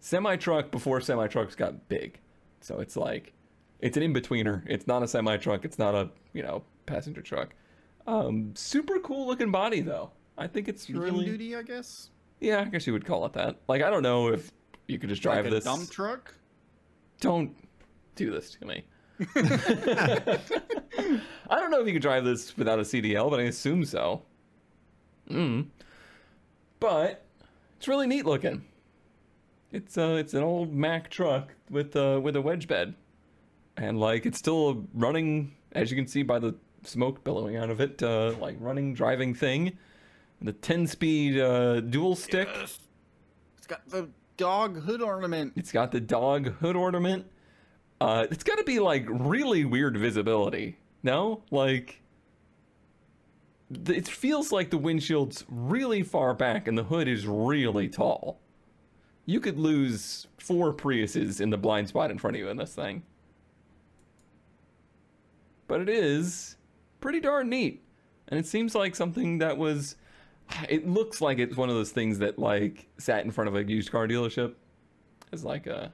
[0.00, 2.20] semi truck before semi trucks got big.
[2.60, 3.32] So it's like
[3.80, 4.62] it's an in betweener.
[4.66, 5.64] It's not a semi truck.
[5.64, 7.54] It's not a you know passenger truck.
[8.06, 10.10] Um, super cool looking body though.
[10.36, 12.10] I think it's Medium really duty, I guess.
[12.40, 12.60] yeah.
[12.60, 13.56] I guess you would call it that.
[13.68, 14.50] Like I don't know if
[14.88, 15.64] you could just drive like a this.
[15.64, 16.34] dump truck.
[17.20, 17.54] Don't
[18.16, 18.84] do this to me.
[19.36, 20.40] I
[21.50, 24.22] don't know if you could drive this without a CDL, but I assume so.
[25.30, 25.66] Mm.
[26.80, 27.24] But
[27.76, 28.64] it's really neat looking.
[29.70, 32.94] It's uh it's an old Mack truck with uh with a wedge bed.
[33.76, 36.54] And like it's still running as you can see by the
[36.84, 39.78] smoke billowing out of it, uh like running driving thing.
[40.40, 42.48] The 10 speed uh dual stick.
[42.52, 42.78] Yes.
[43.58, 45.52] It's got the dog hood ornament.
[45.56, 47.26] It's got the dog hood ornament.
[48.00, 50.76] Uh, it's got to be like really weird visibility.
[51.04, 52.02] No, like
[53.70, 58.40] it feels like the windshield's really far back and the hood is really tall.
[59.24, 62.74] You could lose four Priuses in the blind spot in front of you in this
[62.74, 63.04] thing.
[65.68, 66.56] But it is
[67.02, 67.84] pretty darn neat.
[68.28, 69.96] And it seems like something that was
[70.68, 73.64] it looks like it's one of those things that like sat in front of a
[73.64, 74.54] used car dealership
[75.32, 75.92] as like a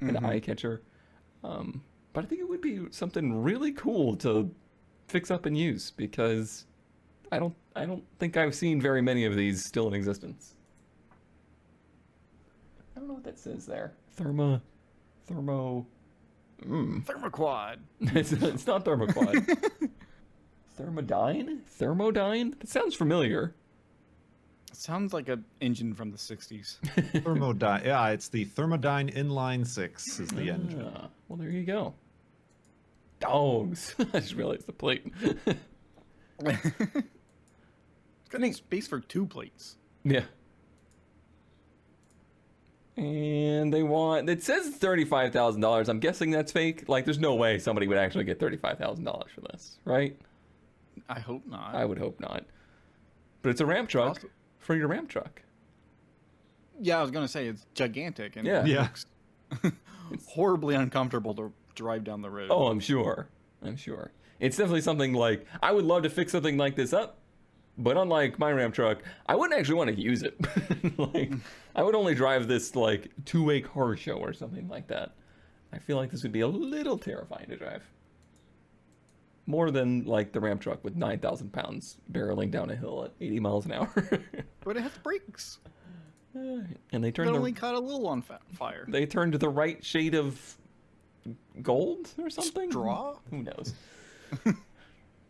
[0.00, 0.82] an eye catcher.
[1.44, 1.82] Um,
[2.12, 4.50] but I think it would be something really cool to
[5.06, 6.66] fix up and use because
[7.30, 10.54] I don't I don't think I've seen very many of these still in existence.
[12.96, 13.92] I don't know what that says there.
[14.12, 14.60] Thermo,
[15.26, 15.86] thermo.
[16.64, 17.04] Mm.
[17.04, 17.80] Thermoquad.
[18.00, 19.34] it's, it's not thermoquad.
[20.76, 21.60] Thermodyne?
[21.78, 22.54] Thermodyne?
[22.58, 23.54] That sounds familiar.
[24.72, 26.78] Sounds like an engine from the 60s.
[27.22, 27.84] Thermodyne.
[27.84, 30.90] Yeah, it's the Thermodyne Inline Six is the engine.
[30.96, 31.94] Ah, well, there you go.
[33.20, 33.94] Dogs.
[34.12, 35.12] I just realized the plate.
[35.24, 35.54] it's
[38.28, 39.76] got any space for two plates.
[40.02, 40.24] yeah.
[42.96, 44.30] And they want.
[44.30, 45.88] It says thirty-five thousand dollars.
[45.88, 46.88] I'm guessing that's fake.
[46.88, 50.16] Like, there's no way somebody would actually get thirty-five thousand dollars for this, right?
[51.08, 51.74] I hope not.
[51.74, 52.44] I would hope not.
[53.42, 54.28] But it's a ramp truck Also-
[54.58, 55.42] for your ramp truck.
[56.80, 58.62] Yeah, I was gonna say it's gigantic and Yeah.
[58.62, 58.82] it Yeah.
[58.82, 59.06] looks
[60.28, 62.48] horribly uncomfortable to drive down the road.
[62.50, 63.28] Oh, I'm sure.
[63.62, 64.12] I'm sure.
[64.40, 67.18] It's definitely something like I would love to fix something like this up,
[67.78, 70.36] but unlike my Ram truck, I wouldn't actually want to use it.
[70.98, 71.32] like
[71.74, 75.12] I would only drive this like two-way car show or something like that.
[75.72, 77.82] I feel like this would be a little terrifying to drive.
[79.46, 83.40] More than like the Ram truck with 9,000 pounds barreling down a hill at 80
[83.40, 83.90] miles an hour.
[84.64, 85.58] but it has brakes.
[86.34, 88.86] and they It turned the only caught a little on fa- fire.
[88.88, 90.56] they turned the right shade of
[91.62, 92.70] gold or something.
[92.70, 93.16] Straw?
[93.30, 93.74] Who knows?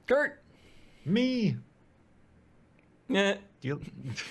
[0.07, 0.41] Kurt.
[1.05, 1.57] Me.
[3.09, 3.35] Yeah.
[3.61, 3.81] Do you,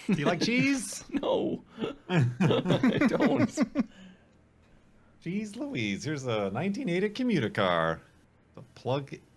[0.08, 1.04] do you like cheese?
[1.10, 1.62] No.
[2.10, 2.20] I
[3.08, 3.50] don't.
[5.24, 8.02] Jeez Louise, here's a 1980 commuter car.
[8.58, 8.62] A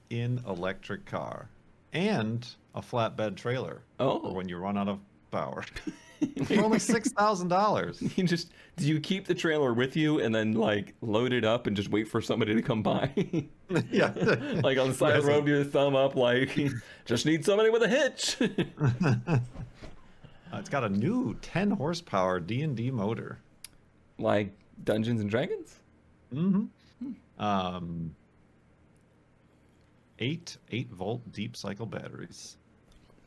[0.09, 1.49] plug-in electric car.
[1.93, 3.83] And a flatbed trailer.
[3.99, 4.33] For Oh.
[4.33, 4.99] when you run out of
[5.31, 5.65] power.
[6.47, 8.17] For only $6,000.
[8.17, 11.67] You just do you keep the trailer with you and then like load it up
[11.67, 13.11] and just wait for somebody to come by?
[13.91, 14.13] yeah.
[14.63, 16.59] like on the side of the road, your thumb up, like
[17.05, 18.37] just need somebody with a hitch.
[18.41, 19.39] Uh,
[20.59, 23.39] it's got a new 10 horsepower D&D motor.
[24.19, 24.53] like
[24.85, 25.81] Dungeons and Dragons.
[26.35, 27.43] Mm-hmm.
[27.43, 28.15] Um,
[30.19, 32.57] eight eight volt deep cycle batteries.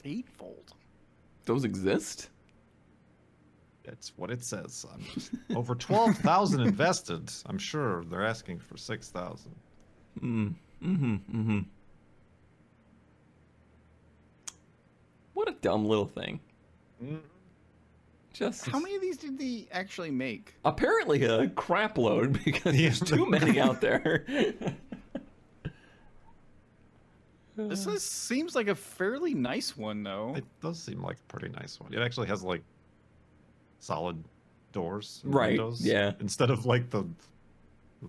[0.05, 0.73] Eight volt.
[1.45, 2.29] Those exist.
[3.83, 4.85] That's what it says.
[4.93, 7.31] I'm over twelve thousand invested.
[7.45, 9.55] I'm sure they're asking for six thousand.
[10.21, 10.53] Mm.
[10.83, 11.13] Mm-hmm.
[11.15, 11.59] Mm-hmm.
[15.33, 16.39] What a dumb little thing.
[18.33, 20.53] Just How many of these did they actually make?
[20.65, 24.25] apparently a crap load because there's too many out there.
[27.67, 30.33] This is, seems like a fairly nice one, though.
[30.35, 31.93] It does seem like a pretty nice one.
[31.93, 32.63] It actually has like
[33.79, 34.23] solid
[34.71, 36.13] doors, and Right, windows, yeah.
[36.19, 37.03] Instead of like the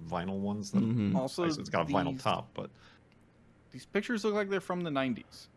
[0.07, 0.71] vinyl ones.
[0.71, 1.17] That Mhm.
[1.17, 2.71] Also, actually, it's got a vinyl top, but
[3.73, 5.49] These pictures look like they're from the 90s.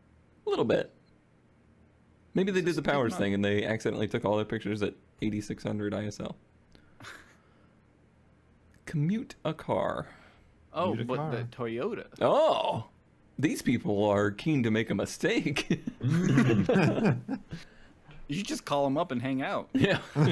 [0.46, 0.92] A little bit.
[2.36, 3.22] Maybe they did the pick powers 'em up.
[3.22, 6.36] thing and they accidentally took all their pictures at 8600 ISL.
[8.86, 10.08] Commute a car.
[10.74, 11.44] Oh, Need a but the.
[11.56, 12.08] Toyota.
[12.22, 12.86] Oh,
[13.38, 15.82] these people are keen to make a mistake.
[18.30, 19.68] You should just call them up and hang out.
[19.74, 20.00] yeah.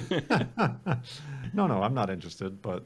[1.54, 2.62] no, no, I'm not interested.
[2.62, 2.86] But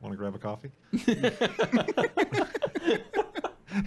[0.00, 0.70] want to grab a coffee?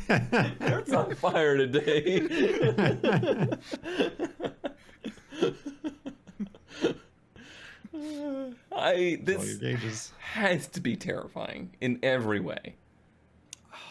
[0.10, 2.28] It's on fire today.
[8.76, 12.76] I this has to be terrifying in every way.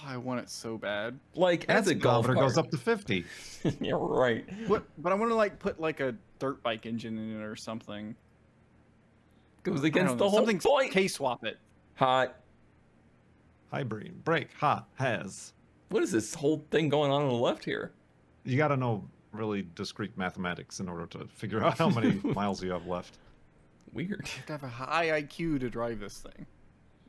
[0.05, 1.19] Oh, I want it so bad.
[1.35, 3.25] Like as a That golf speedometer goes up to fifty.
[3.81, 4.45] yeah, right.
[4.67, 4.85] What?
[4.99, 8.14] But I want to like put like a dirt bike engine in it or something.
[9.62, 10.93] Goes against the know, whole something point.
[10.93, 11.59] K swap it.
[11.95, 12.37] Hot.
[13.71, 15.53] Hybrid, brake, hot, has.
[15.88, 17.93] What is this whole thing going on on the left here?
[18.45, 22.62] You got to know really discrete mathematics in order to figure out how many miles
[22.62, 23.19] you have left.
[23.93, 24.11] Weird.
[24.11, 26.47] You have to have a high IQ to drive this thing.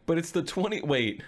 [0.05, 1.23] But it's the 20 wait.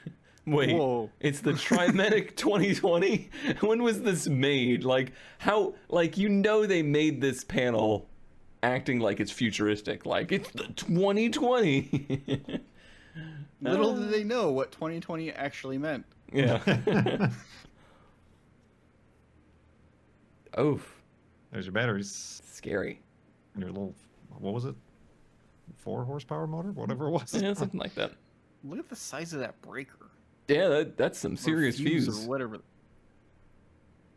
[0.47, 0.73] Wait.
[0.75, 1.09] Whoa.
[1.19, 3.29] It's the Trimedic 2020.
[3.59, 4.83] When was this made?
[4.85, 8.07] Like how like you know they made this panel
[8.63, 10.05] acting like it's futuristic.
[10.05, 12.61] Like it's the 2020.
[13.61, 16.05] Little did they know what 2020 actually meant.
[16.31, 17.29] yeah.
[20.59, 21.01] Oof.
[21.51, 23.01] There's your batteries Scary.
[23.53, 23.93] and your little,
[24.39, 24.75] what was it?
[25.75, 27.33] Four horsepower motor, whatever it was.
[27.33, 28.13] Yeah, something like that.
[28.63, 30.06] Look at the size of that breaker.
[30.47, 32.25] Yeah, that, that's some serious fuse.
[32.25, 32.59] or whatever.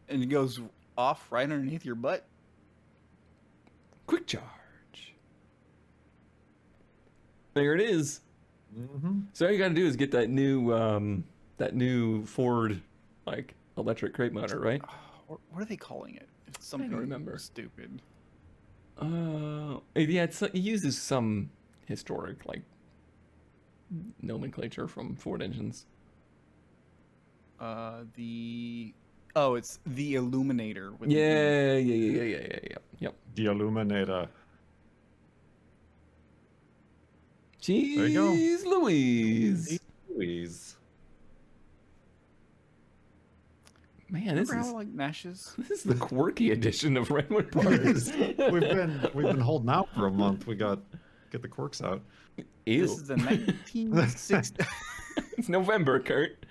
[0.08, 0.60] And it goes
[0.96, 2.26] off right underneath your butt.
[4.06, 5.14] Quick charge.
[7.54, 8.20] There it is.
[8.74, 11.24] hmm So all you gotta do is get that new um
[11.58, 12.80] that new Ford
[13.26, 14.82] like electric crate motor, right?
[15.26, 16.28] What, what are they calling it?
[16.48, 17.38] It's something I remember.
[17.38, 18.02] stupid.
[18.98, 21.50] Uh yeah, it's it uses some
[21.86, 22.62] historic like
[24.22, 25.86] nomenclature from Ford engines.
[27.60, 28.94] Uh, the
[29.36, 30.98] oh, it's the Eluminator.
[30.98, 31.18] With the E.
[31.18, 32.76] Yeah, yeah, yeah, yeah, yeah, yeah, yeah.
[33.00, 33.14] Yep.
[33.34, 34.28] The Eluminator.
[37.60, 38.78] Jeez you go.
[38.78, 39.78] Louise.
[40.08, 40.76] Louise.
[44.08, 45.54] Man, this Remember is how like Nash's?
[45.58, 47.68] this is the quirky edition of Ran When Parked.
[47.70, 50.46] we've been we've been holding out for a month.
[50.46, 50.80] We got
[51.30, 52.02] get the quirks out.
[52.66, 52.82] Ew.
[52.82, 54.64] This is the 1960.
[55.36, 56.44] it's November, Kurt.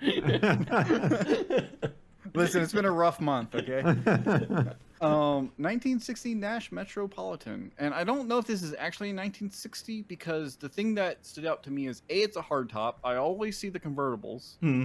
[2.34, 3.54] Listen, it's been a rough month.
[3.54, 3.82] Okay.
[5.00, 10.68] Um, 1960 Nash Metropolitan, and I don't know if this is actually 1960 because the
[10.68, 12.96] thing that stood out to me is a, it's a hardtop.
[13.02, 14.84] I always see the convertibles, hmm.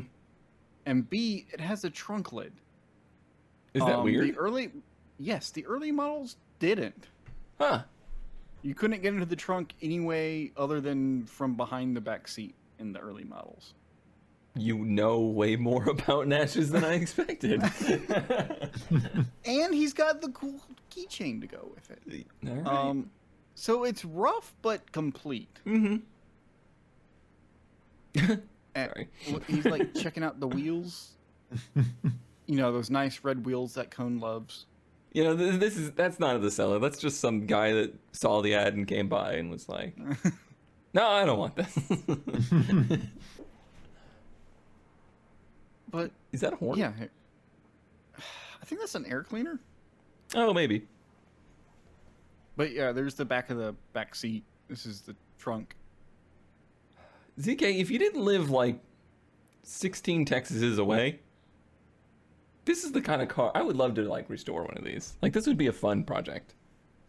[0.85, 2.53] and b, it has a trunk lid.
[3.73, 4.29] Is that Um, weird?
[4.29, 4.71] The early,
[5.19, 7.07] yes, the early models didn't.
[7.59, 7.81] Huh.
[8.61, 12.93] You couldn't get into the trunk anyway other than from behind the back seat in
[12.93, 13.73] the early models.
[14.57, 17.61] You know way more about Nash's than I expected.
[19.45, 20.59] And he's got the cool
[20.89, 22.25] keychain to go with it.
[22.47, 22.65] All right.
[22.65, 23.11] Um,
[23.53, 25.59] so it's rough but complete.
[25.65, 25.97] mm-hmm.
[28.75, 29.09] Sorry.
[29.47, 31.11] He's like checking out the wheels.
[32.47, 34.65] You know those nice red wheels that Cone loves.
[35.13, 36.79] You know, this is that's not the seller.
[36.79, 39.95] That's just some guy that saw the ad and came by and was like,
[40.95, 41.77] "No, I don't want this."
[45.95, 46.77] But is that a horn?
[46.77, 46.91] yeah,
[48.17, 49.61] I think that's an air cleaner.
[50.33, 50.87] Oh, maybe.
[52.57, 54.43] But yeah, there's the back of the back seat.
[54.67, 55.73] This is the trunk.
[57.39, 58.79] ZK, if you didn't live like
[59.63, 61.21] 16 Texases away,
[62.65, 65.15] this is the kind of car I would love to like restore one of these.
[65.21, 66.55] Like this would be a fun project.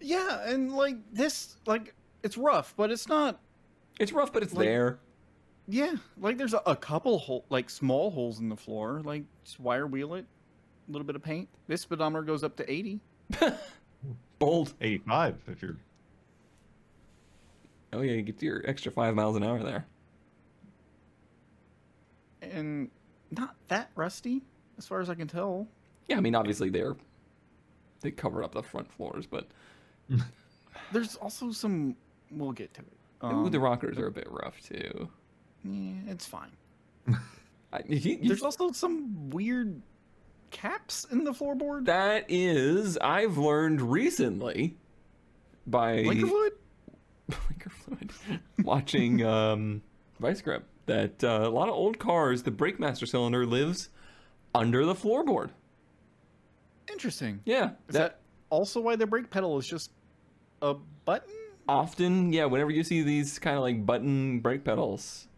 [0.00, 3.40] Yeah, and like this, like it's rough, but it's not.
[3.98, 4.98] It's rough, but it's Like- there.
[5.68, 9.02] Yeah, like there's a, a couple hole, like small holes in the floor.
[9.04, 10.24] Like just wire wheel it,
[10.88, 11.48] a little bit of paint.
[11.66, 13.00] This speedometer goes up to 80.
[14.38, 14.74] Bold.
[14.80, 15.76] 85 if you're
[17.92, 19.86] Oh yeah, you get your extra five miles an hour there.
[22.42, 22.90] and
[23.30, 24.42] not that rusty,
[24.78, 25.66] as far as I can tell.
[26.06, 26.96] Yeah, I mean obviously they're
[28.02, 29.48] they covered up the front floors, but
[30.92, 31.96] There's also some.
[32.30, 32.86] We'll get to it.
[33.24, 35.08] Ooh, the Um, rockers are a bit rough too.
[35.64, 36.50] yeah, it's fine.
[37.72, 39.82] I, you- There's also some weird
[40.50, 41.86] caps in the floorboard.
[41.86, 44.76] that is I've learned recently
[45.66, 46.52] by Blinker fluid?
[47.28, 48.12] blinker fluid
[48.62, 49.82] watching um,
[50.20, 53.88] Vice Grip that uh, a lot of old cars the brake master cylinder lives
[54.54, 55.50] under the floorboard.
[56.90, 57.40] Interesting.
[57.44, 59.90] Yeah, Is that also why the brake pedal is just
[60.62, 61.34] a button?
[61.68, 65.28] Often yeah whenever you see these kind of like button brake pedals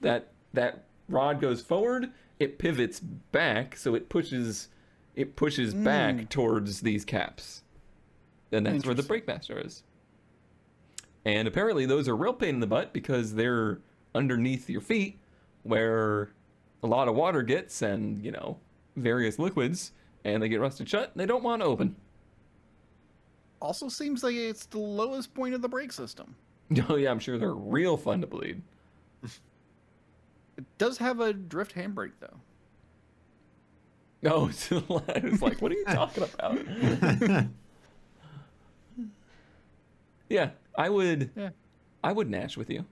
[0.00, 4.68] that that rod goes forward it pivots back so it pushes
[5.16, 5.82] it pushes hmm.
[5.82, 7.62] back towards these caps.
[8.52, 9.82] And that's where the brake master is.
[11.24, 13.80] And apparently those are real pain in the butt because they're
[14.14, 15.18] underneath your feet
[15.64, 16.30] where
[16.82, 18.58] a lot of water gets and you know
[18.94, 19.92] various liquids
[20.24, 21.96] and they get rusted shut and they don't want to open
[23.60, 26.34] Also seems like it's the lowest point of the brake system.
[26.88, 28.60] oh yeah i'm sure they're real fun to bleed
[30.58, 32.40] It does have a drift handbrake though.
[34.22, 36.58] No, it's it's like, what are you talking about?
[40.28, 41.30] yeah, I would.
[41.36, 41.50] Yeah.
[42.02, 42.84] I would Nash with you.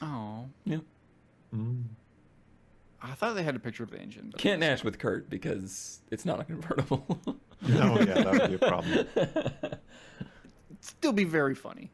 [0.00, 0.78] Oh, Yeah,
[1.54, 1.84] Mm.
[3.02, 4.28] I thought they had a picture of the engine.
[4.30, 7.04] But can't Nash with Kurt because it's not a convertible.
[7.26, 7.36] No,
[7.68, 9.06] oh, yeah, that would be a problem.
[10.80, 11.90] Still be very funny.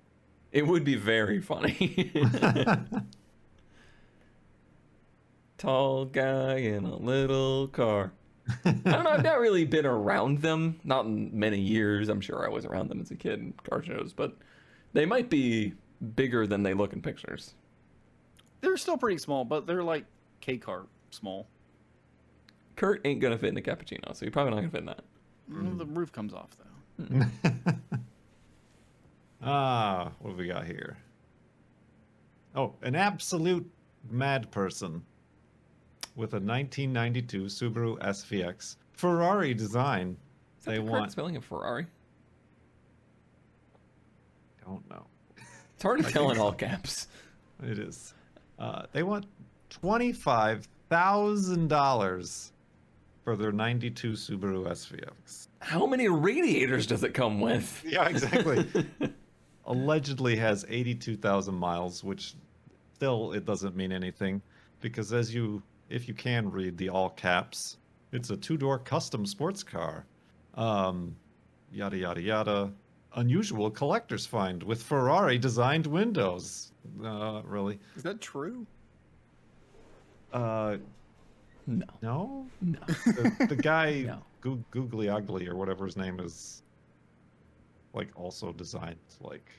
[0.52, 2.12] it would be very funny.
[5.58, 8.12] Tall guy in a little car.
[8.64, 9.10] I don't know.
[9.10, 10.78] I've not really been around them.
[10.84, 12.08] Not in many years.
[12.08, 14.36] I'm sure I was around them as a kid in car shows, but
[14.92, 15.74] they might be
[16.14, 17.54] bigger than they look in pictures.
[18.60, 20.04] They're still pretty small, but they're like
[20.40, 21.46] K car small.
[22.76, 25.04] Kurt ain't gonna fit in the cappuccino, so you're probably not gonna fit in that.
[25.50, 27.24] Well, The roof comes off though.
[29.42, 30.96] ah, what have we got here?
[32.54, 33.68] Oh, an absolute
[34.10, 35.02] mad person
[36.16, 40.16] with a 1992 Subaru SVX Ferrari design.
[40.58, 41.12] Is that They the correct want.
[41.12, 41.86] spelling of Ferrari?
[44.64, 45.06] Don't know.
[45.74, 47.06] It's hard to tell in all caps.
[47.62, 48.12] It is.
[48.58, 49.26] Uh, they want
[49.70, 52.52] twenty-five thousand dollars
[53.24, 55.48] for their '92 Subaru SVX.
[55.60, 57.84] How many radiators does it come with?
[57.86, 58.66] Yeah, exactly.
[59.66, 62.34] Allegedly has eighty-two thousand miles, which
[62.94, 64.40] still it doesn't mean anything
[64.80, 67.76] because as you, if you can read the all caps,
[68.12, 70.06] it's a two-door custom sports car.
[70.54, 71.14] Um,
[71.72, 72.72] yada yada yada.
[73.16, 76.72] Unusual collector's find with Ferrari designed windows.
[77.04, 77.78] Uh, really?
[77.96, 78.66] Is that true?
[80.32, 80.76] Uh,
[81.66, 82.46] No, no.
[82.60, 82.78] no.
[82.86, 84.22] the, the guy No.
[84.40, 86.62] Goo Googly Ugly or whatever his name is,
[87.92, 89.50] like also designed like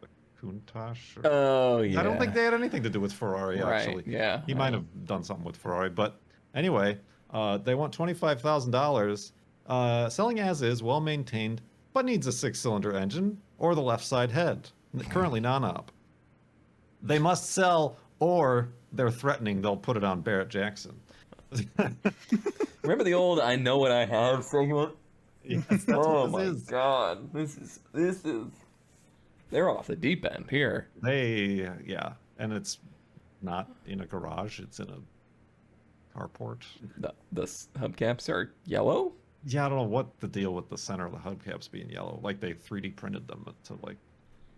[0.00, 0.06] the
[0.40, 1.16] Countach.
[1.16, 1.22] Or...
[1.24, 2.00] Oh yeah.
[2.00, 4.04] I don't think they had anything to do with Ferrari Right, actually.
[4.06, 6.20] yeah, he might have done something with Ferrari, but
[6.54, 6.98] anyway,
[7.30, 9.32] uh, they want twenty five thousand dollars.
[9.66, 11.62] Uh, selling as is, well maintained,
[11.94, 14.68] but needs a six cylinder engine or the left side head.
[15.08, 15.90] Currently non-op.
[17.04, 20.98] They must sell, or they're threatening they'll put it on Barrett Jackson.
[22.82, 24.94] Remember the old "I know what I have" segment?
[25.44, 26.62] Yes, oh my is.
[26.62, 28.46] god, this is this is.
[29.50, 30.88] They're off the deep end here.
[31.02, 32.78] They, yeah, and it's
[33.42, 36.62] not in a garage; it's in a carport.
[36.96, 37.42] The the
[37.76, 39.12] hubcaps are yellow.
[39.46, 42.18] Yeah, I don't know what the deal with the center of the hubcaps being yellow.
[42.22, 43.98] Like they 3D printed them to like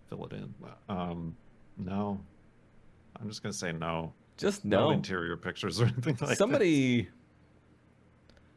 [0.08, 0.54] fill it in.
[0.88, 1.36] Um,
[1.76, 2.20] no,
[3.20, 4.12] I'm just gonna say no.
[4.36, 4.90] Just No, no.
[4.90, 6.38] interior pictures or anything like that.
[6.38, 7.08] somebody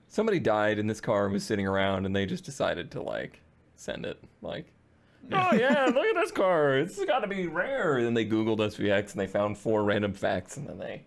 [0.08, 3.40] somebody died and this car and was sitting around and they just decided to like
[3.76, 4.72] send it like
[5.32, 8.58] oh yeah look at this car it's got to be rare and then they googled
[8.58, 11.04] svx and they found four random facts and then they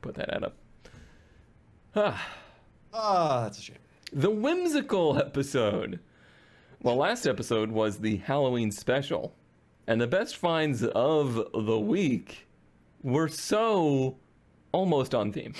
[0.00, 0.56] put that ad up
[1.94, 2.28] ah.
[2.94, 3.76] Ah, that's a shame.
[4.12, 6.00] the whimsical episode
[6.82, 9.34] well last episode was the halloween special
[9.86, 12.46] and the best finds of the week
[13.02, 14.16] were so
[14.72, 15.54] almost on theme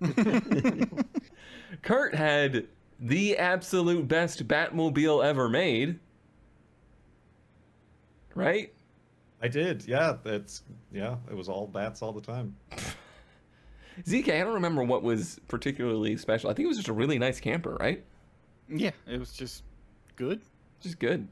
[1.82, 2.66] Kurt had
[2.98, 5.98] the absolute best Batmobile ever made.
[8.34, 8.72] Right?
[9.40, 9.86] I did.
[9.86, 10.62] Yeah, it's
[10.92, 11.16] yeah.
[11.30, 12.56] It was all bats all the time.
[14.04, 16.50] ZK, I don't remember what was particularly special.
[16.50, 18.04] I think it was just a really nice camper, right?
[18.68, 19.62] Yeah, it was just
[20.16, 20.42] good.
[20.80, 21.26] just good.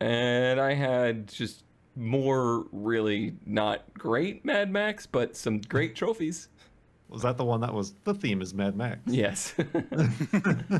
[0.00, 1.64] And I had just
[1.96, 6.48] more really not great Mad Max, but some great trophies.
[7.08, 9.00] Was that the one that was the theme is Mad Max?
[9.06, 9.54] Yes.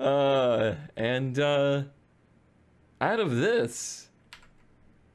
[0.00, 1.82] uh, and uh,
[3.00, 4.08] out of this,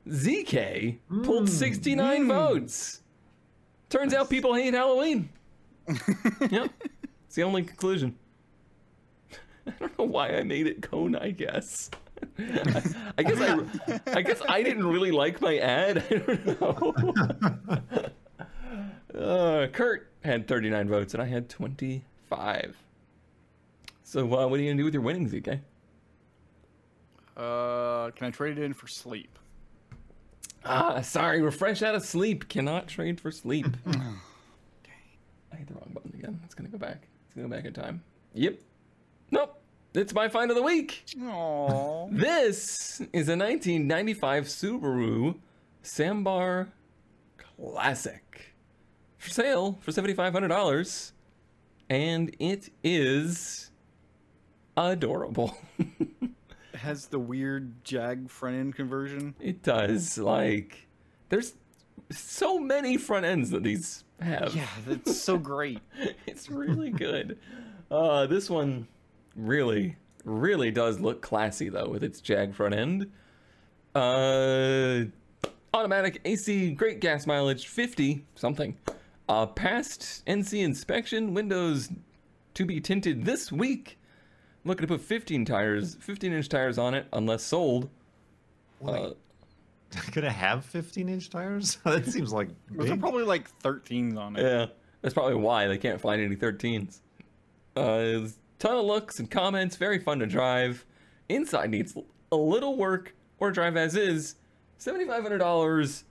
[0.08, 3.02] ZK pulled 69 votes.
[3.90, 5.28] Turns out people hate Halloween.
[6.50, 6.72] yep.
[7.26, 8.16] It's the only conclusion.
[9.68, 11.92] I don't know why I made it cone, I guess.
[12.38, 12.84] I,
[13.18, 16.04] I guess I, I guess I didn't really like my ad.
[16.12, 18.10] I don't know.
[19.16, 22.76] Uh, Kurt had 39 votes and I had 25.
[24.04, 25.62] So uh, what are you gonna do with your winnings, ZK?
[27.38, 29.40] Uh, can I trade it in for sleep?
[30.66, 32.50] Ah, sorry, we're fresh out of sleep.
[32.50, 33.68] Cannot trade for sleep.
[33.88, 36.42] I hit the wrong button again.
[36.44, 37.08] It's gonna go back.
[37.28, 38.04] It's gonna go back in time.
[38.34, 38.60] Yep.
[39.96, 41.06] It's my find of the week.
[41.18, 42.10] Aww.
[42.12, 45.36] This is a 1995 Subaru
[45.84, 46.68] Sambar
[47.38, 48.54] Classic
[49.18, 51.12] for sale for $7,500.
[51.90, 53.72] And it is
[54.76, 55.58] adorable.
[56.76, 59.36] Has the weird Jag front end conversion.
[59.40, 60.18] it does.
[60.18, 60.88] Like,
[61.30, 61.54] there's
[62.12, 64.54] so many front ends that these have.
[64.54, 65.80] Yeah, that's so great.
[66.28, 67.40] it's really good.
[67.90, 68.88] Uh, this one
[69.36, 73.12] really, really does look classy though, with its Jag front end.
[73.94, 75.06] Uh,
[75.74, 78.78] automatic AC, great gas mileage, 50 something.
[79.28, 81.90] Uh, passed NC inspection, windows
[82.54, 83.98] to be tinted this week.
[84.64, 87.90] Looking to put 15 tires, 15 inch tires on it, unless sold.
[88.86, 89.12] Uh,
[90.12, 91.78] Could it have 15 inch tires?
[91.86, 94.44] that seems like Those are probably like 13s on it.
[94.44, 94.66] Yeah,
[95.02, 97.00] that's probably why they can't find any 13s.
[97.76, 98.28] Uh,
[98.60, 100.86] ton of looks and comments, very fun to drive.
[101.30, 101.98] Inside needs
[102.32, 104.36] a little work or drive as is.
[104.80, 106.04] $7,500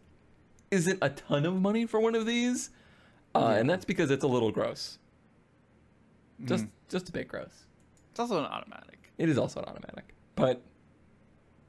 [0.71, 2.71] isn't a ton of money for one of these,
[3.35, 4.99] uh, and that's because it's a little gross.
[6.45, 7.67] Just, just a bit gross.
[8.11, 9.13] It's also an automatic.
[9.19, 10.61] It is also an automatic, but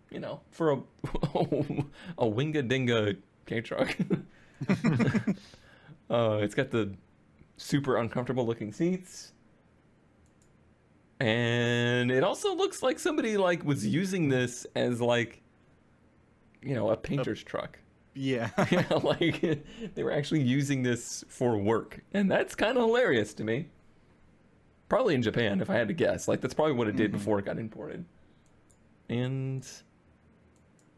[0.10, 0.76] you know, for a
[2.18, 3.96] a winga dinga K truck,
[6.10, 6.94] uh, it's got the
[7.58, 9.34] super uncomfortable looking seats,
[11.20, 15.42] and it also looks like somebody like was using this as like,
[16.62, 17.80] you know, a painter's truck.
[18.14, 18.50] Yeah.
[18.72, 19.42] yeah, like
[19.94, 23.68] they were actually using this for work, and that's kind of hilarious to me.
[24.88, 26.28] Probably in Japan, if I had to guess.
[26.28, 27.18] Like that's probably what it did mm-hmm.
[27.18, 28.06] before it got imported.
[29.10, 29.68] And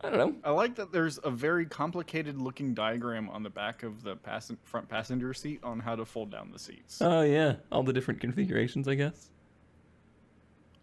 [0.01, 0.35] I don't know.
[0.43, 4.57] I like that there's a very complicated looking diagram on the back of the passen-
[4.63, 7.01] front passenger seat on how to fold down the seats.
[7.01, 9.29] Oh yeah, all the different configurations, I guess.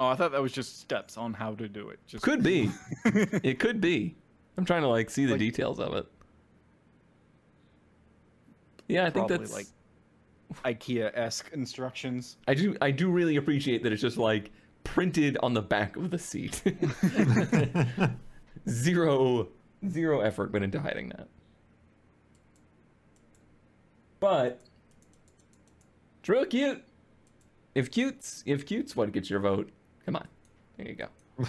[0.00, 1.98] Oh, I thought that was just steps on how to do it.
[2.06, 2.70] Just Could be.
[3.04, 4.16] it could be.
[4.56, 6.06] I'm trying to like see the Like- details of it.
[8.88, 9.66] Yeah, I think that's like
[10.64, 12.36] IKEA-esque instructions.
[12.46, 14.52] I do I do really appreciate that it's just like
[14.84, 16.62] printed on the back of the seat.
[18.68, 19.48] zero
[19.88, 21.28] zero effort went into hiding that.
[24.20, 24.60] But
[26.20, 26.82] it's real cute.
[27.74, 29.70] If cute's if cute's what gets your vote,
[30.04, 30.26] come on.
[30.76, 31.06] There you go.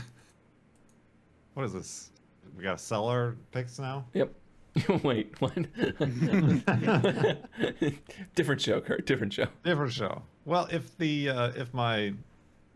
[1.55, 2.11] What is this?
[2.57, 4.03] We got seller picks now?
[4.13, 4.33] Yep.
[5.03, 5.55] Wait, what?
[8.35, 9.05] different show, Kurt.
[9.05, 9.47] Different show.
[9.63, 10.21] Different show.
[10.43, 12.13] Well, if the uh, if my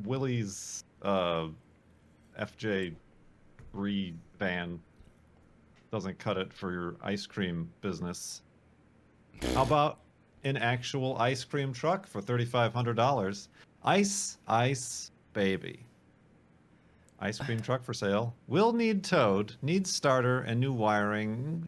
[0.06, 1.48] Willie's uh,
[2.40, 2.94] FJ
[3.74, 4.80] three van
[5.92, 8.44] doesn't cut it for your ice cream business,
[9.54, 10.00] how about
[10.46, 13.50] an actual ice cream truck for thirty five hundred dollars?
[13.84, 15.80] Ice, ice, baby.
[17.22, 18.36] Ice cream truck for sale.
[18.48, 19.56] Will need towed.
[19.62, 21.66] Needs starter and new wiring.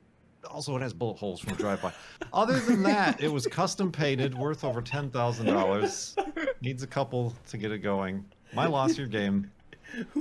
[0.49, 1.93] Also, it has bullet holes from drive-by.
[2.33, 6.17] Other than that, it was custom painted, worth over ten thousand dollars.
[6.61, 8.25] Needs a couple to get it going.
[8.53, 9.49] My loss, your game.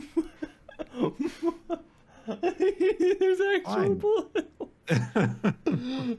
[2.27, 3.95] There's actual Fine.
[3.99, 4.49] bullet.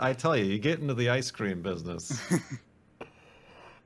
[0.00, 2.18] I tell you, you get into the ice cream business.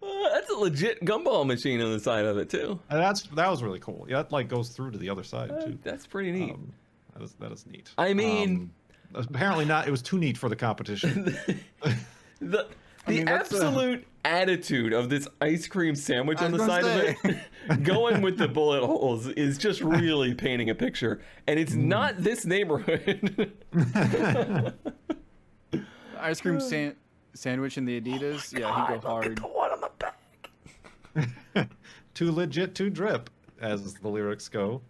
[0.06, 2.78] Uh, that's a legit gumball machine on the side of it too.
[2.90, 4.06] And that's that was really cool.
[4.08, 5.78] Yeah, that like goes through to the other side Uh, too.
[5.82, 6.52] that's pretty neat.
[6.52, 6.72] Um,
[7.14, 7.90] that is that is neat.
[7.98, 8.70] I mean-
[9.14, 9.86] Um, apparently not.
[9.88, 11.24] It was too neat for the competition.
[12.40, 12.66] the
[13.06, 17.14] the mean, that's a- absolute attitude of this ice cream sandwich on the side gonna
[17.30, 17.36] of
[17.70, 21.20] it, going with the bullet holes, is just really painting a picture.
[21.46, 21.88] And it's Hmm.
[21.88, 23.52] not this neighborhood.
[26.18, 26.96] Ice cream san-
[27.34, 28.58] sandwich in the Adidas.
[28.58, 29.36] yeah, he go hard.
[29.36, 30.18] the one on the back.
[32.14, 33.30] too legit, to drip.
[33.60, 34.82] as the lyrics go.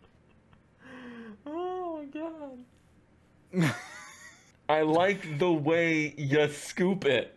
[1.47, 3.75] Oh my god.
[4.69, 7.37] I like the way you scoop it.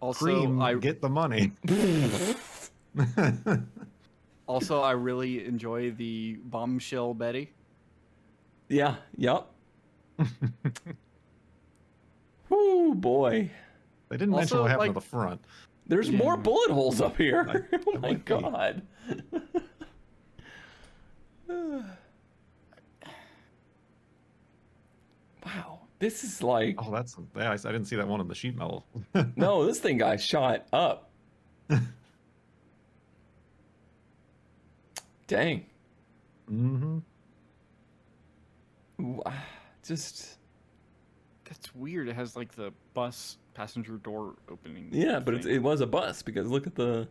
[0.00, 1.52] Also, Cream, I get the money.
[4.46, 7.52] also I really enjoy the bombshell Betty.
[8.68, 9.46] Yeah, yep.
[12.48, 13.50] Whoo boy.
[14.08, 15.40] They didn't mention what happened like- to the front.
[15.88, 16.18] There's Yeah.
[16.18, 17.44] more bullet holes up here.
[17.44, 18.82] Might- oh my god.
[25.44, 25.80] wow.
[25.98, 27.50] This is like Oh, that's yeah.
[27.50, 28.86] I, I didn't see that one in the sheet metal.
[29.36, 31.10] no, this thing got shot up.
[35.26, 35.66] Dang.
[36.50, 37.02] Mm
[39.00, 39.18] hmm
[39.86, 40.35] Just
[41.48, 42.08] That's weird.
[42.08, 44.88] It has like the bus passenger door opening.
[44.92, 47.08] yeah, but it's, it was a bus because look at the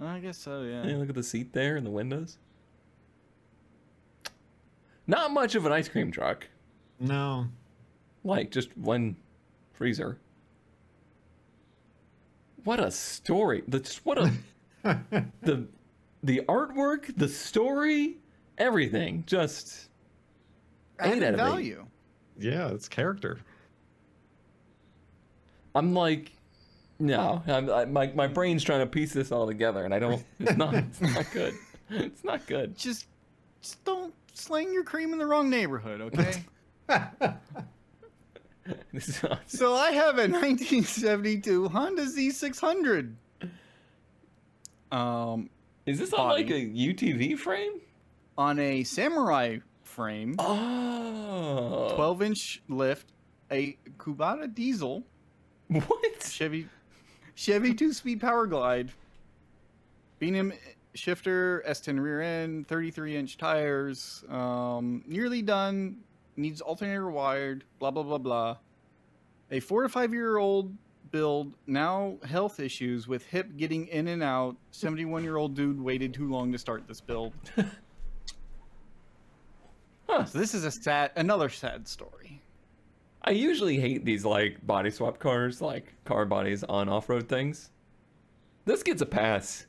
[0.00, 0.62] I guess so.
[0.62, 0.86] Yeah.
[0.86, 2.38] yeah, look at the seat there and the windows.
[5.06, 6.46] Not much of an ice cream truck.
[6.98, 7.46] No.
[8.24, 9.16] Like just one
[9.72, 10.18] freezer.
[12.64, 13.62] What a story!
[13.66, 14.30] That's what a
[15.42, 15.66] the
[16.22, 18.18] the artwork, the story,
[18.58, 19.24] everything.
[19.26, 19.88] Just
[21.00, 21.42] eight Added out of eight.
[21.52, 21.86] value.
[22.38, 23.38] yeah, it's character.
[25.74, 26.32] I'm like,
[26.98, 30.24] no, I'm, I, my my brain's trying to piece this all together, and I don't.
[30.38, 30.74] It's not.
[30.84, 31.54] It's not good.
[31.90, 32.76] It's not good.
[32.76, 33.06] Just,
[33.62, 36.44] just don't slang your cream in the wrong neighborhood, okay?
[38.92, 43.14] This is not- so I have a 1972 Honda Z600.
[44.92, 45.50] Um,
[45.86, 47.80] is this on like a UTV frame?
[48.38, 53.12] on a Samurai frame, Oh, 12 inch lift,
[53.50, 55.04] a Kubota diesel,
[55.70, 56.22] What?
[56.28, 56.66] Chevy,
[57.34, 58.90] Chevy two speed power glide,
[60.18, 60.52] B&M
[60.94, 65.98] shifter, S10 rear end, 33 inch tires, um, nearly done,
[66.36, 68.56] needs alternator wired, blah blah blah blah.
[69.50, 70.74] A four to five year old
[71.12, 74.56] build, now health issues with hip getting in and out.
[74.72, 77.32] 71 year old dude waited too long to start this build.
[80.10, 80.24] Huh.
[80.24, 82.39] So this is a sad, another sad story.
[83.22, 87.70] I usually hate these like body swap cars, like car bodies on off-road things.
[88.64, 89.66] This gets a pass.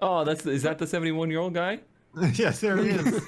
[0.00, 1.80] Oh, that's is that the 71 year old guy?
[2.34, 3.22] yes, there he is.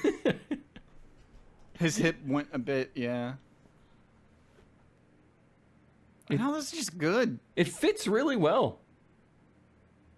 [1.79, 3.33] His hip went a bit, yeah.
[6.29, 7.39] No, this is just good.
[7.55, 8.79] It fits really well.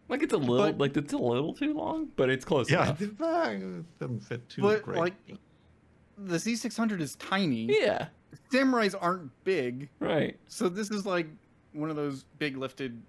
[0.09, 2.83] Like it's a little, But- like it's a little too long, but it's close yeah,
[2.83, 3.01] enough.
[3.01, 3.17] it
[3.99, 4.99] doesn't fit too But great.
[4.99, 5.13] like,
[6.17, 7.65] the Z600 is tiny.
[7.81, 8.07] Yeah,
[8.51, 10.37] Samurais aren't big, right.
[10.47, 11.27] so this is like
[11.73, 13.01] one of those big lifted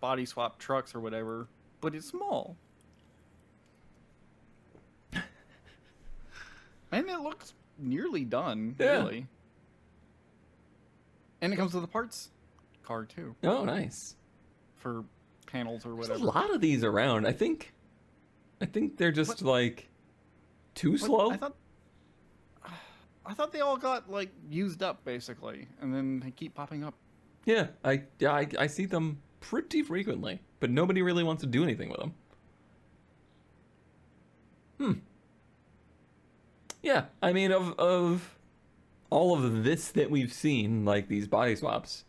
[0.00, 1.48] body swap trucks or whatever,
[1.80, 2.56] but it's small.
[5.12, 8.98] and it looks nearly done, Yeah.
[8.98, 9.26] really.
[11.40, 12.30] And it comes with a parts
[12.84, 14.16] card too Oh, nice.
[14.76, 15.04] for
[15.46, 16.14] panels or whatever.
[16.18, 17.26] There's a lot of these around.
[17.26, 17.72] I think,
[18.60, 19.88] I think they're just like
[20.74, 21.30] too What- slow.
[21.32, 21.56] I thought
[23.24, 26.94] I thought they all got like used up basically, and then they keep popping up.
[27.44, 31.62] Yeah, I yeah I, I see them pretty frequently, but nobody really wants to do
[31.62, 32.14] anything with them.
[34.78, 34.92] Hmm.
[36.82, 38.36] Yeah, I mean of of
[39.10, 42.04] all of this that we've seen, like these body swaps,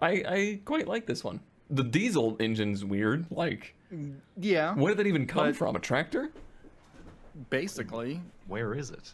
[0.00, 1.40] I I quite like this one.
[1.68, 3.26] The diesel engine's weird.
[3.30, 3.74] Like,
[4.38, 5.76] Yeah, where did that even come But- from?
[5.76, 6.30] A tractor?
[7.50, 8.22] basically.
[8.46, 9.12] Where is it?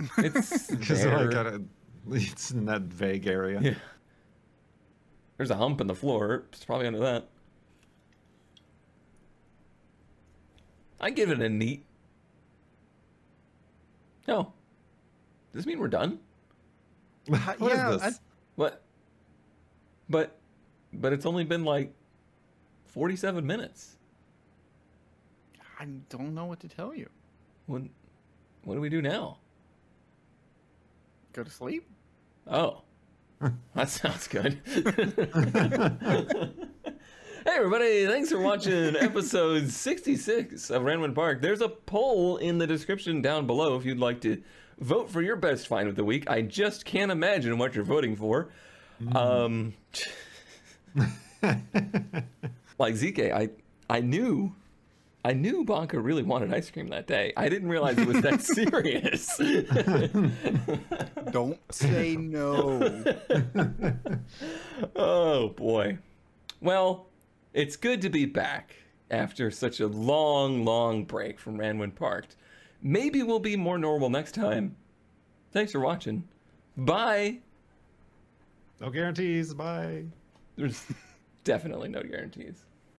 [0.18, 1.18] It's Because there.
[1.18, 1.62] like, gotta,
[2.10, 3.60] it's in that vague area.
[3.60, 3.74] Yeah.
[5.36, 6.44] There's a hump in the floor.
[6.52, 7.28] It's probably under that.
[11.00, 11.84] I give it a neat.
[14.28, 14.52] No.
[15.52, 16.18] Does this mean we're done?
[17.32, 18.02] Ha- What is yeah, this?
[18.02, 18.10] I-
[18.56, 18.82] What?
[20.08, 20.36] But,
[20.92, 21.92] but it's only been like
[22.86, 23.96] 47 minutes.
[25.78, 27.08] I don't know what to tell you.
[27.66, 27.82] What,
[28.64, 29.38] what do we do now?
[31.32, 31.88] Go to sleep.
[32.46, 32.82] Oh,
[33.74, 34.58] that sounds good.
[34.66, 34.82] hey,
[37.46, 41.40] everybody, thanks for watching episode 66 of Ran When Parked.
[41.40, 44.42] There's a poll in the description down below if you'd like to
[44.80, 46.28] vote for your best find of the week.
[46.28, 48.48] I just can't imagine what you're voting for.
[49.14, 49.74] Um,
[50.96, 53.50] like ZK, I,
[53.88, 54.52] I knew.
[55.24, 57.32] I knew Bonka really wanted ice cream that day.
[57.36, 59.36] I didn't realize it was that serious.
[61.30, 63.04] Don't say no.
[64.96, 65.98] oh boy.
[66.62, 67.06] Well,
[67.52, 68.74] it's good to be back.
[69.10, 72.36] after such a long, long break from Ran When Parked.
[72.82, 74.76] Maybe we'll be more normal next time.
[75.52, 76.26] Thanks for watching.
[76.76, 77.40] Bye.
[78.80, 79.52] No guarantees.
[79.52, 80.04] Bye.
[80.56, 80.82] There's
[81.44, 82.64] definitely no guarantees.